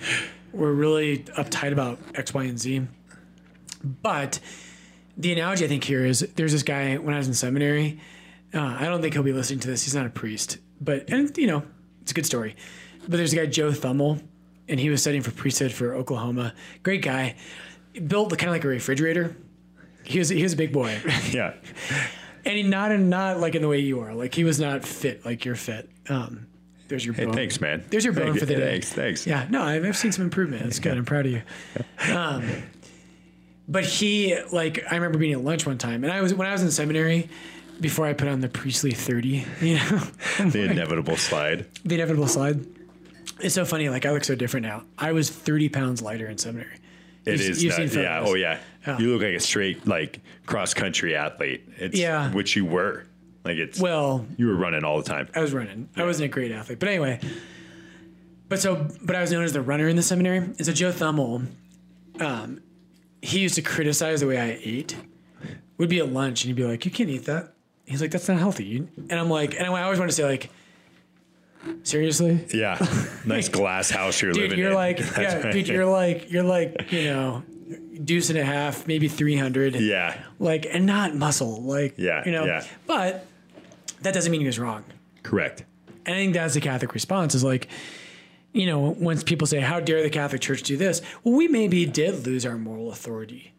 [0.51, 2.81] we're really uptight about x y and z.
[4.01, 4.39] But
[5.15, 7.99] the analogy i think here is there's this guy when i was in seminary
[8.53, 9.83] uh, i don't think he'll be listening to this.
[9.83, 10.57] He's not a priest.
[10.81, 11.63] But and you know
[12.01, 12.55] it's a good story.
[13.07, 14.19] But there's a guy joe thummel
[14.67, 16.53] and he was studying for priesthood for oklahoma.
[16.83, 17.35] Great guy.
[18.05, 19.35] Built the kind of like a refrigerator.
[20.03, 20.99] He was he was a big boy.
[21.31, 21.53] Yeah.
[22.45, 24.13] and he not in not like in the way you are.
[24.13, 25.89] Like he was not fit like you're fit.
[26.09, 26.47] Um
[26.87, 27.33] there's your Hey, bone.
[27.33, 27.83] thanks, man.
[27.89, 28.71] There's your bone for the day.
[28.71, 28.93] Thanks.
[28.93, 29.27] Thanks.
[29.27, 30.63] Yeah, no, I've, I've seen some improvement.
[30.63, 30.97] That's good.
[30.97, 31.41] I'm proud of you.
[32.13, 32.47] Um,
[33.67, 36.53] but he, like, I remember being at lunch one time, and I was when I
[36.53, 37.29] was in seminary,
[37.81, 40.01] before I put on the priestly thirty, you know,
[40.39, 41.65] The inevitable slide.
[41.83, 42.65] the inevitable slide.
[43.41, 43.89] It's so funny.
[43.89, 44.83] Like, I look so different now.
[44.97, 46.77] I was 30 pounds lighter in seminary.
[47.25, 48.23] It You've- is you've not- yeah.
[48.25, 48.59] Oh yeah.
[48.97, 51.67] You look like a straight like cross country athlete.
[51.77, 52.31] It's Yeah.
[52.31, 53.05] which you were.
[53.47, 55.27] Like it's Well, you were running all the time.
[55.35, 55.89] I was running.
[55.95, 57.19] I wasn't a great athlete, but anyway.
[58.49, 60.37] But so, but I was known as the runner in the seminary.
[60.37, 61.45] And so Joe Thummel,
[62.21, 62.61] um,
[63.21, 64.95] he used to criticize the way I ate.
[65.77, 67.53] Would be at lunch and he'd be like, "You can't eat that."
[67.85, 70.49] He's like, "That's not healthy." And I'm like, and I always want to say like,
[71.83, 72.77] seriously, Yeah.
[73.25, 74.75] nice glass house you're dude, living you're in.
[74.75, 75.53] like, yeah, right.
[75.53, 77.43] dude, you're like, you're like, you know,
[78.03, 79.75] deuce and a half, maybe 300.
[79.75, 80.17] Yeah.
[80.39, 81.61] Like, and not muscle.
[81.63, 82.63] Like, Yeah, you know, yeah.
[82.85, 83.25] but
[84.01, 84.83] that doesn't mean he was wrong.
[85.23, 85.63] Correct.
[86.05, 87.67] And I think that's the Catholic response is like,
[88.53, 91.01] you know, once people say, how dare the Catholic Church do this?
[91.23, 93.53] Well, we maybe did lose our moral authority,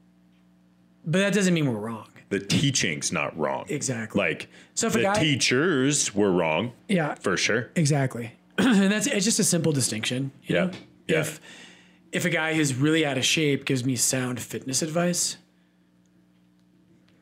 [1.05, 2.09] but that doesn't mean we're wrong.
[2.31, 3.65] The teaching's not wrong.
[3.69, 4.19] Exactly.
[4.19, 7.15] Like So if the guy- teachers were wrong Yeah.
[7.15, 7.71] for sure.
[7.77, 8.33] Exactly.
[8.59, 10.31] and that's it's just a simple distinction.
[10.45, 10.65] You Yeah.
[10.65, 10.71] Know?
[11.07, 11.21] Yeah.
[11.21, 11.41] If
[12.13, 15.37] if a guy who's really out of shape gives me sound fitness advice,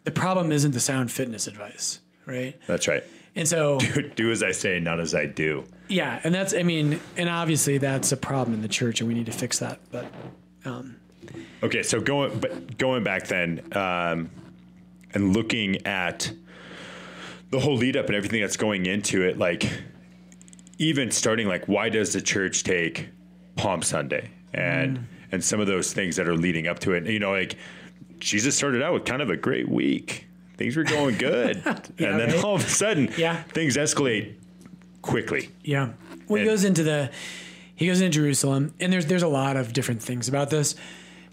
[0.04, 2.58] the problem isn't the sound fitness advice, right?
[2.66, 3.04] That's right.
[3.34, 3.78] And so
[4.16, 5.64] Do as I say, not as I do.
[5.88, 9.14] yeah, and that's I mean, and obviously that's a problem in the church, and we
[9.14, 9.78] need to fix that.
[9.90, 10.06] But
[11.62, 14.30] Okay, so going but going back then, um,
[15.14, 16.30] and looking at
[17.50, 19.70] the whole lead up and everything that's going into it, like
[20.78, 23.08] even starting like why does the church take
[23.56, 27.18] Palm Sunday and and some of those things that are leading up to it, you
[27.18, 27.56] know, like
[28.18, 30.26] Jesus started out with kind of a great week.
[30.56, 31.62] Things were going good.
[31.66, 32.44] and then right.
[32.44, 33.42] all of a sudden Yeah.
[33.42, 34.34] things escalate
[35.02, 35.50] quickly.
[35.62, 35.92] Yeah.
[36.28, 37.10] Well, he goes into the
[37.74, 40.74] he goes into Jerusalem, and there's there's a lot of different things about this,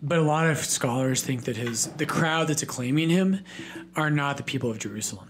[0.01, 3.39] but a lot of scholars think that his the crowd that's acclaiming him
[3.95, 5.29] are not the people of Jerusalem.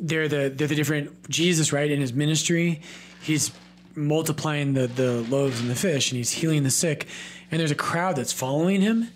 [0.00, 1.90] They're the they're the different Jesus, right?
[1.90, 2.80] In his ministry,
[3.20, 3.50] he's
[3.94, 7.06] multiplying the the loaves and the fish, and he's healing the sick,
[7.50, 9.08] and there's a crowd that's following him,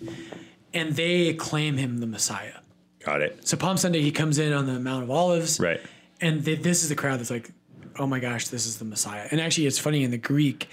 [0.73, 2.59] and they acclaim him the Messiah.
[3.07, 3.47] Got it.
[3.47, 5.79] So Palm Sunday, he comes in on the Mount of Olives, Right.
[6.19, 7.51] and th- this is the crowd that's like,
[7.97, 9.29] oh my gosh, this is the Messiah.
[9.31, 10.67] And actually, it's funny in the Greek,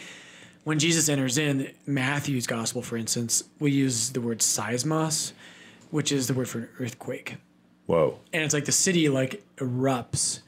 [0.64, 5.30] when Jesus enters in, Matthew's gospel, for instance, we use the word seismos,
[5.92, 7.36] which is the word for earthquake.
[7.86, 8.18] Whoa.
[8.32, 10.40] And it's like the city like erupts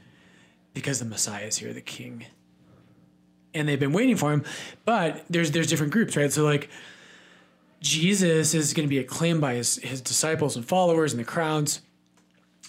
[0.74, 2.26] because the Messiah is here, the king.
[3.54, 4.42] And they've been waiting for him,
[4.84, 6.32] but there's there's different groups, right?
[6.32, 6.68] So like
[7.86, 11.80] Jesus is going to be acclaimed by his, his disciples and followers and the crowds.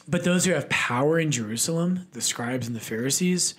[0.07, 3.55] But those who have power in Jerusalem, the scribes and the Pharisees,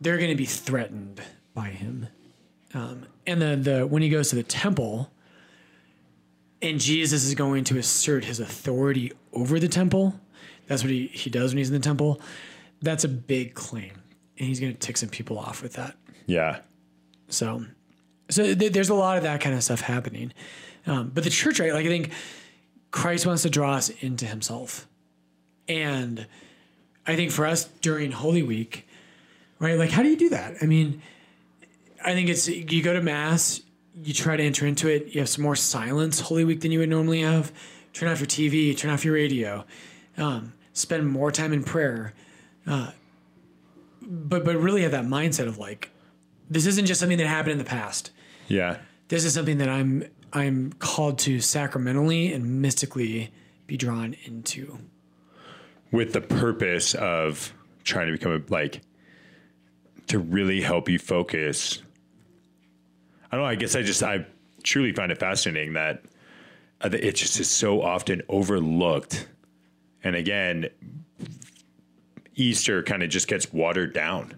[0.00, 2.08] they're going to be threatened by him.
[2.72, 5.12] Um, and the, the when he goes to the temple,
[6.60, 10.18] and Jesus is going to assert his authority over the temple.
[10.66, 12.20] That's what he, he does when he's in the temple.
[12.80, 13.92] That's a big claim.
[14.38, 15.94] And he's going to tick some people off with that.
[16.26, 16.60] Yeah.
[17.28, 17.66] So,
[18.28, 20.32] so th- there's a lot of that kind of stuff happening.
[20.86, 21.72] Um, but the church, right?
[21.72, 22.12] Like I think
[22.90, 24.86] Christ wants to draw us into Himself,
[25.68, 26.26] and
[27.06, 28.86] I think for us during Holy Week,
[29.58, 29.78] right?
[29.78, 30.56] Like how do you do that?
[30.60, 31.02] I mean,
[32.04, 33.62] I think it's you go to mass,
[34.02, 35.14] you try to enter into it.
[35.14, 37.52] You have some more silence Holy Week than you would normally have.
[37.92, 39.64] Turn off your TV, turn off your radio,
[40.16, 42.12] um, spend more time in prayer.
[42.66, 42.90] Uh,
[44.02, 45.90] but but really have that mindset of like,
[46.50, 48.10] this isn't just something that happened in the past.
[48.48, 48.78] Yeah.
[49.08, 53.32] This is something that I'm I'm called to sacramentally and mystically
[53.66, 54.78] be drawn into.
[55.92, 57.52] with the purpose of
[57.84, 58.80] trying to become a, like
[60.08, 61.82] to really help you focus.
[63.30, 63.48] I don't know.
[63.48, 64.26] I guess I just I
[64.64, 66.02] truly find it fascinating that
[66.80, 69.28] uh, that it just is so often overlooked,
[70.02, 70.68] and again,
[72.34, 74.34] Easter kind of just gets watered down.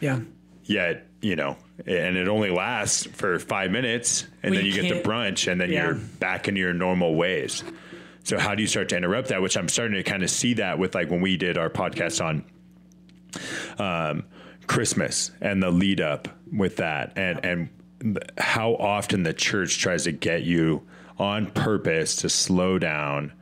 [0.00, 0.20] Yeah.
[0.66, 1.56] Yet you know,
[1.86, 5.50] and it only lasts for five minutes, and Well, then you you, get the brunch,
[5.50, 5.86] and then Yeah.
[5.86, 7.64] you're back into your normal ways.
[8.22, 9.40] So how do you start to interrupt that?
[9.42, 12.22] Which I'm starting to kind of see that with like when we did our podcast
[12.24, 12.44] on
[13.78, 14.24] um,
[14.66, 17.68] Christmas and the lead up with that, and and
[18.38, 20.86] how often the church tries to get you
[21.18, 23.32] on purpose to slow down,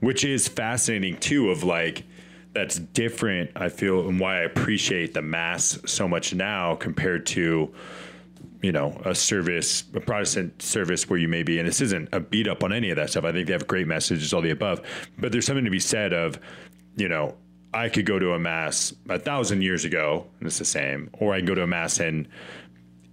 [0.00, 1.50] which is fascinating too.
[1.50, 2.04] Of like
[2.54, 3.50] that's different.
[3.56, 7.72] I feel and why I appreciate the mass so much now compared to
[8.62, 12.20] you know, a service, a Protestant service where you may be, and this isn't a
[12.20, 13.24] beat up on any of that stuff.
[13.24, 14.80] I think they have great messages, all the above.
[15.18, 16.38] But there's something to be said of,
[16.96, 17.36] you know,
[17.72, 21.34] I could go to a mass a thousand years ago, and it's the same, or
[21.34, 22.26] I can go to a mass in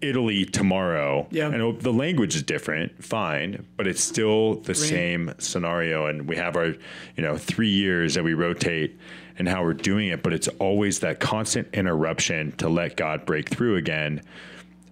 [0.01, 1.27] Italy tomorrow.
[1.29, 1.49] Yeah.
[1.49, 6.07] And the language is different, fine, but it's still the same scenario.
[6.07, 8.97] And we have our, you know, three years that we rotate
[9.37, 13.49] and how we're doing it, but it's always that constant interruption to let God break
[13.49, 14.21] through again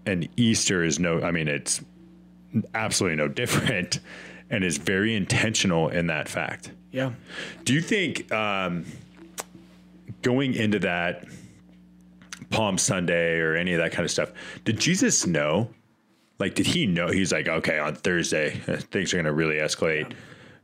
[0.05, 1.81] and Easter is no, I mean, it's
[2.73, 3.99] absolutely no different
[4.49, 6.71] and is very intentional in that fact.
[6.91, 7.13] Yeah.
[7.63, 8.85] Do you think um,
[10.21, 11.25] going into that
[12.49, 14.31] Palm Sunday or any of that kind of stuff,
[14.63, 15.69] did Jesus know?
[16.37, 17.07] Like, did he know?
[17.07, 18.51] He's like, okay, on Thursday,
[18.91, 20.13] things are going to really escalate.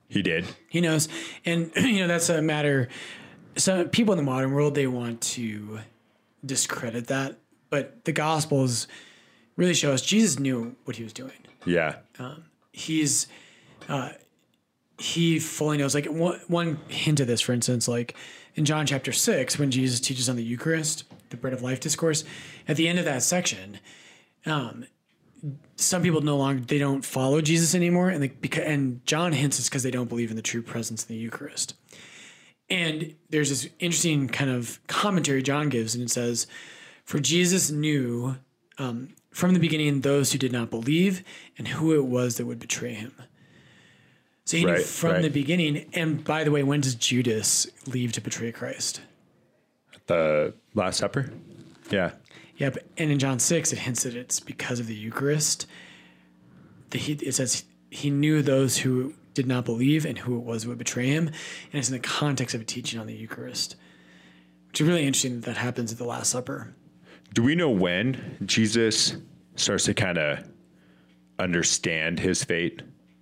[0.07, 0.45] He did.
[0.67, 1.07] He knows.
[1.45, 2.89] And you know, that's a matter
[3.59, 5.79] some people in the modern world they want to
[6.45, 7.37] discredit that,
[7.69, 8.87] but the gospels
[9.55, 11.31] really show us Jesus knew what he was doing.
[11.65, 11.97] Yeah.
[12.71, 13.27] he's
[13.87, 14.11] uh,
[14.97, 15.95] he fully knows.
[15.95, 18.15] Like one, one hint of this, for instance, like
[18.55, 22.23] in John chapter six, when Jesus teaches on the Eucharist, the bread of life discourse,
[22.67, 23.79] at the end of that section,
[24.45, 24.85] um,
[25.75, 29.59] some people no longer they don't follow Jesus anymore, and they, because and John hints
[29.59, 31.75] it's because they don't believe in the true presence of the Eucharist.
[32.69, 36.47] And there's this interesting kind of commentary John gives, and it says,
[37.03, 38.37] "For Jesus knew
[38.77, 41.23] um, from the beginning those who did not believe
[41.57, 43.13] and who it was that would betray him."
[44.49, 45.21] So he knew from right.
[45.21, 45.85] the beginning.
[45.93, 49.01] And by the way, when does Judas leave to betray Christ?
[49.93, 51.31] At The Last Supper.
[51.91, 52.13] Yeah.
[52.57, 52.79] Yep.
[52.97, 55.67] And in John 6, it hints that it's because of the Eucharist.
[56.89, 60.63] The, he, it says he knew those who did not believe and who it was
[60.63, 61.27] who would betray him.
[61.27, 61.35] And
[61.71, 63.77] it's in the context of a teaching on the Eucharist,
[64.67, 66.75] which is really interesting that that happens at the Last Supper.
[67.33, 69.15] Do we know when Jesus
[69.55, 70.45] starts to kind of
[71.37, 72.81] understand his fate?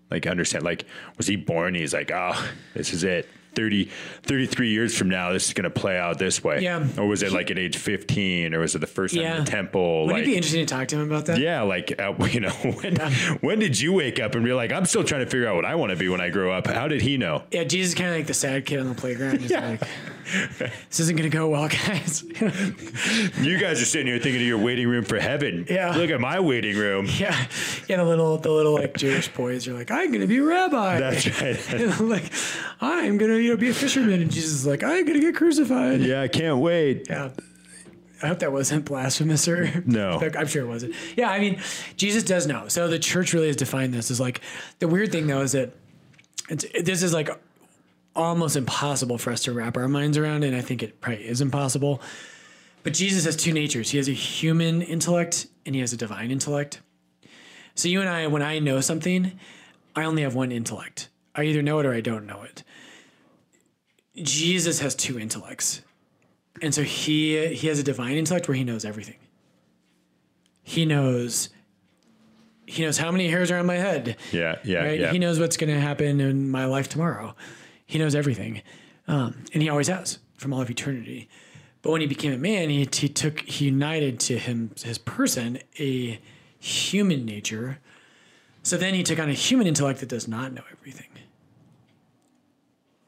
[0.09, 0.85] Like understand, like
[1.17, 1.75] was he born?
[1.75, 3.27] He's like, oh, this is it.
[3.57, 3.89] 30,
[4.21, 6.61] 33 years from now, this is going to play out this way.
[6.61, 6.85] Yeah.
[6.97, 9.49] Or was it like at age 15 or was it the first time in the
[9.51, 10.05] temple?
[10.05, 11.39] Would like, it would be interesting to talk to him about that?
[11.39, 12.95] yeah, like, uh, you know, when,
[13.41, 15.65] when did you wake up and be like, I'm still trying to figure out what
[15.65, 16.67] I want to be when I grow up?
[16.67, 17.43] How did he know?
[17.51, 19.41] Yeah, Jesus is kind of like the sad kid on the playground.
[19.41, 19.69] He's Yeah.
[19.71, 19.81] like,
[20.89, 22.23] this isn't going to go well, guys.
[23.41, 25.65] You guys are sitting here thinking of your waiting room for heaven.
[25.69, 25.95] Yeah.
[25.95, 27.07] Look at my waiting room.
[27.17, 27.47] yeah.
[27.87, 30.43] Yeah, the little, the little like Jewish boys are like, I'm going to be a
[30.43, 30.99] rabbi.
[30.99, 31.73] That's right.
[31.73, 32.31] And I'm like,
[32.81, 36.01] I'm gonna you know be a fisherman, and Jesus is like, I'm gonna get crucified.
[36.01, 37.07] yeah, I can't wait.
[37.09, 37.29] Yeah.
[38.21, 40.19] I hope that wasn't blasphemous or No.
[40.19, 40.95] I'm sure it wasn't.
[41.15, 41.59] Yeah, I mean,
[41.97, 42.67] Jesus does know.
[42.67, 44.41] So the church really has defined this as like
[44.79, 45.73] the weird thing though is that
[46.49, 47.29] it's, this is like
[48.17, 51.39] almost impossible for us to wrap our minds around, and I think it probably is
[51.39, 52.01] impossible.
[52.83, 53.91] But Jesus has two natures.
[53.91, 56.81] He has a human intellect and he has a divine intellect.
[57.75, 59.37] So you and I, when I know something,
[59.95, 61.09] I only have one intellect.
[61.35, 62.63] I either know it or I don't know it.
[64.15, 65.81] Jesus has two intellects.
[66.61, 69.17] And so he he has a divine intellect where he knows everything.
[70.63, 71.49] He knows
[72.65, 74.17] he knows how many hairs are on my head.
[74.31, 74.99] Yeah, yeah, Right?
[74.99, 75.11] yeah.
[75.11, 77.35] He knows what's going to happen in my life tomorrow.
[77.87, 78.61] He knows everything,
[79.07, 81.27] um, and he always has from all of eternity.
[81.81, 85.59] But when he became a man, he, he took he united to him his person
[85.79, 86.19] a
[86.59, 87.79] human nature.
[88.61, 91.07] So then he took on a human intellect that does not know everything.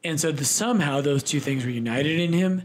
[0.02, 2.62] And so the, somehow those two things were united in him,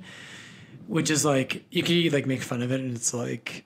[0.87, 3.65] which is like you could like make fun of it, and it's like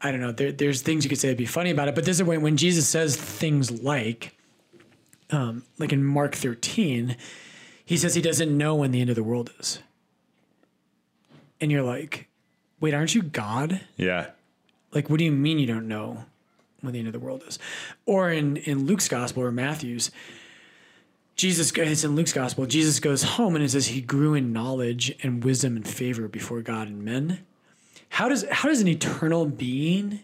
[0.00, 0.32] I don't know.
[0.32, 2.42] There, there's things you could say to be funny about it, but this is when
[2.42, 4.36] when Jesus says things like,
[5.34, 7.16] um, like in Mark 13,
[7.84, 9.80] he says he doesn't know when the end of the world is,
[11.60, 12.28] and you're like,
[12.80, 13.80] wait, aren't you God?
[13.96, 14.28] yeah.
[14.92, 16.24] Like, what do you mean you don't know
[16.80, 17.58] when the end of the world is?
[18.06, 20.12] Or in, in Luke's gospel or Matthew's,
[21.34, 25.12] Jesus, it's in Luke's gospel, Jesus goes home and it says he grew in knowledge
[25.24, 27.40] and wisdom and favor before God and men.
[28.08, 30.20] How does, how does an eternal being,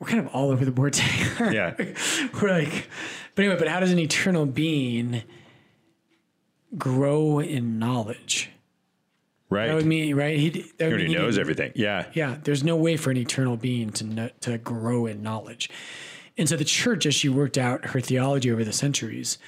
[0.00, 1.52] we're kind of all over the board today.
[1.54, 1.74] Yeah.
[2.40, 2.88] we're like,
[3.40, 5.22] but anyway, but how does an eternal being
[6.76, 8.50] grow in knowledge?
[9.48, 9.66] Right.
[9.68, 10.38] That would mean, right?
[10.38, 11.72] He, he already mean knows didn't- everything.
[11.74, 12.06] Yeah.
[12.12, 15.70] yeah, there's no way for an eternal being to kn- to grow in knowledge.
[16.36, 19.38] And so the church, as she worked out her theology over the centuries,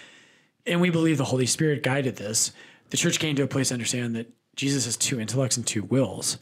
[0.66, 2.52] and we believe the Holy Spirit guided this,
[2.90, 5.82] the church came to a place to understand that Jesus has two intellects and two
[5.84, 6.38] wills.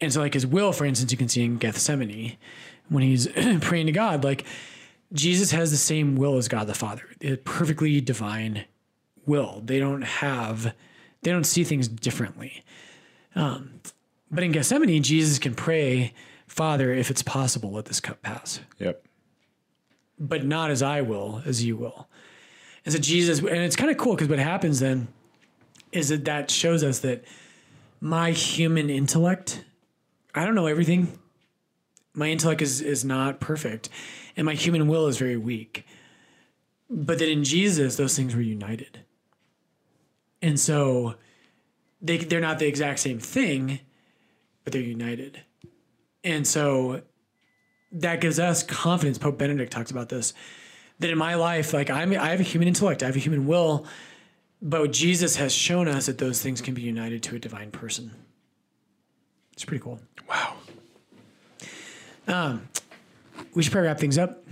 [0.00, 2.36] And so, like his will, for instance, you can see in Gethsemane
[2.88, 3.26] when he's
[3.60, 4.44] praying to God, like
[5.12, 8.64] Jesus has the same will as God the Father, a perfectly divine
[9.26, 9.62] will.
[9.64, 10.74] They don't have,
[11.22, 12.64] they don't see things differently.
[13.34, 13.80] Um,
[14.30, 16.12] but in Gethsemane, Jesus can pray,
[16.46, 18.60] Father, if it's possible, let this cup pass.
[18.78, 19.04] Yep.
[20.18, 22.08] But not as I will, as you will.
[22.84, 25.08] And so Jesus, and it's kind of cool because what happens then
[25.92, 27.24] is that that shows us that
[28.00, 29.64] my human intellect,
[30.34, 31.18] I don't know everything.
[32.14, 33.88] My intellect is, is not perfect,
[34.36, 35.86] and my human will is very weak.
[36.88, 39.00] But that in Jesus, those things were united.
[40.42, 41.14] And so
[42.02, 43.80] they, they're not the exact same thing,
[44.64, 45.42] but they're united.
[46.24, 47.02] And so
[47.92, 49.18] that gives us confidence.
[49.18, 50.34] Pope Benedict talks about this
[51.00, 53.46] that in my life, like I'm, I have a human intellect, I have a human
[53.46, 53.86] will,
[54.62, 58.12] but Jesus has shown us that those things can be united to a divine person.
[59.54, 59.98] It's pretty cool.
[60.28, 60.49] Wow.
[62.30, 62.68] Um,
[63.54, 64.44] we should probably wrap things up.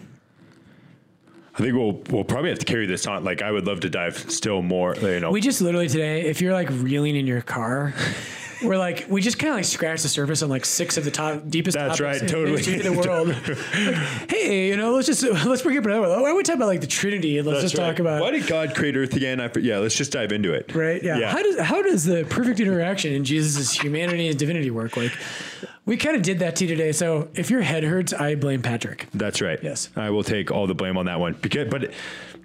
[1.55, 3.24] I think we'll we'll probably have to carry this on.
[3.24, 4.95] Like I would love to dive still more.
[4.95, 5.31] You know.
[5.33, 7.95] We just literally today, if you're like reeling in your car,
[8.62, 11.11] we're like we just kind of like scratch the surface on like six of the
[11.11, 11.76] top deepest.
[11.76, 12.62] That's topics right, in totally.
[12.62, 13.29] the the world.
[13.29, 16.03] Like, hey, you know, let's just let's bring up another.
[16.03, 16.11] one.
[16.11, 18.47] Why don't we talk about like the Trinity and let's just talk about why did
[18.47, 19.41] God create Earth again?
[19.41, 20.72] I, yeah, let's just dive into it.
[20.76, 21.03] right?
[21.03, 21.18] Yeah.
[21.18, 21.33] Yeah.
[21.33, 24.97] How does how does the perfect interaction in Jesus' humanity and divinity work?
[24.97, 25.12] Like,
[25.89, 26.93] we kind of did that to you today.
[26.93, 29.09] So if your head hurts, I blame Patrick.
[29.14, 29.59] That's right.
[29.62, 29.89] Yes.
[29.97, 31.32] I will take all the blame on that one.
[31.41, 31.95] Because, but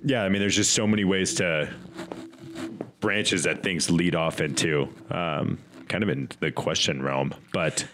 [0.01, 1.69] yeah, I mean, there's just so many ways to
[3.01, 7.35] branches that things lead off into, um, kind of in the question realm.
[7.51, 7.85] But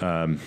[0.00, 0.40] um,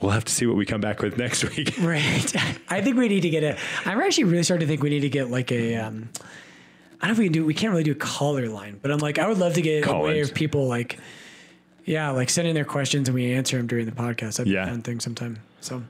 [0.00, 1.78] we'll have to see what we come back with next week.
[1.80, 2.34] Right.
[2.68, 3.56] I think we need to get a.
[3.84, 5.76] I'm actually really starting to think we need to get like a.
[5.76, 6.08] Um,
[7.00, 7.46] I don't know if we can do.
[7.46, 9.86] We can't really do a caller line, but I'm like, I would love to get
[9.86, 10.98] a way of people like,
[11.86, 14.36] yeah, like sending their questions and we answer them during the podcast.
[14.36, 14.64] That'd Yeah.
[14.64, 15.38] be a fun thing sometime.
[15.60, 15.82] So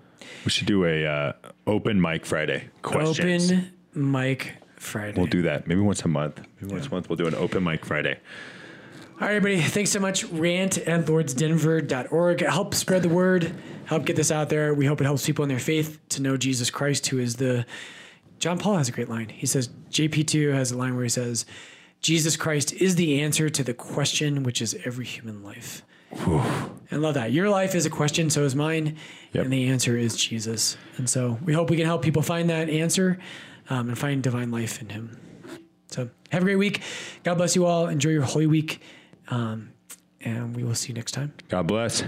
[0.44, 1.32] we should do a uh,
[1.66, 3.50] open mic Friday questions.
[3.50, 5.16] open mic Friday.
[5.18, 6.40] We'll do that maybe once a month.
[6.60, 8.18] Maybe once a month we'll do an open mic Friday.
[9.18, 9.66] All right, everybody.
[9.66, 10.24] Thanks so much.
[10.24, 12.40] Rant at lordsdenver.org.
[12.42, 13.50] Help spread the word.
[13.86, 14.74] Help get this out there.
[14.74, 17.64] We hope it helps people in their faith to know Jesus Christ, who is the.
[18.38, 19.30] John Paul has a great line.
[19.30, 21.46] He says, JP2 has a line where he says,
[22.06, 25.82] Jesus Christ is the answer to the question, which is every human life.
[26.88, 27.32] And love that.
[27.32, 28.96] Your life is a question, so is mine.
[29.32, 29.42] Yep.
[29.42, 30.76] And the answer is Jesus.
[30.98, 33.18] And so we hope we can help people find that answer
[33.70, 35.18] um, and find divine life in Him.
[35.88, 36.80] So have a great week.
[37.24, 37.88] God bless you all.
[37.88, 38.80] Enjoy your Holy Week.
[39.26, 39.72] Um,
[40.20, 41.32] and we will see you next time.
[41.48, 42.04] God bless.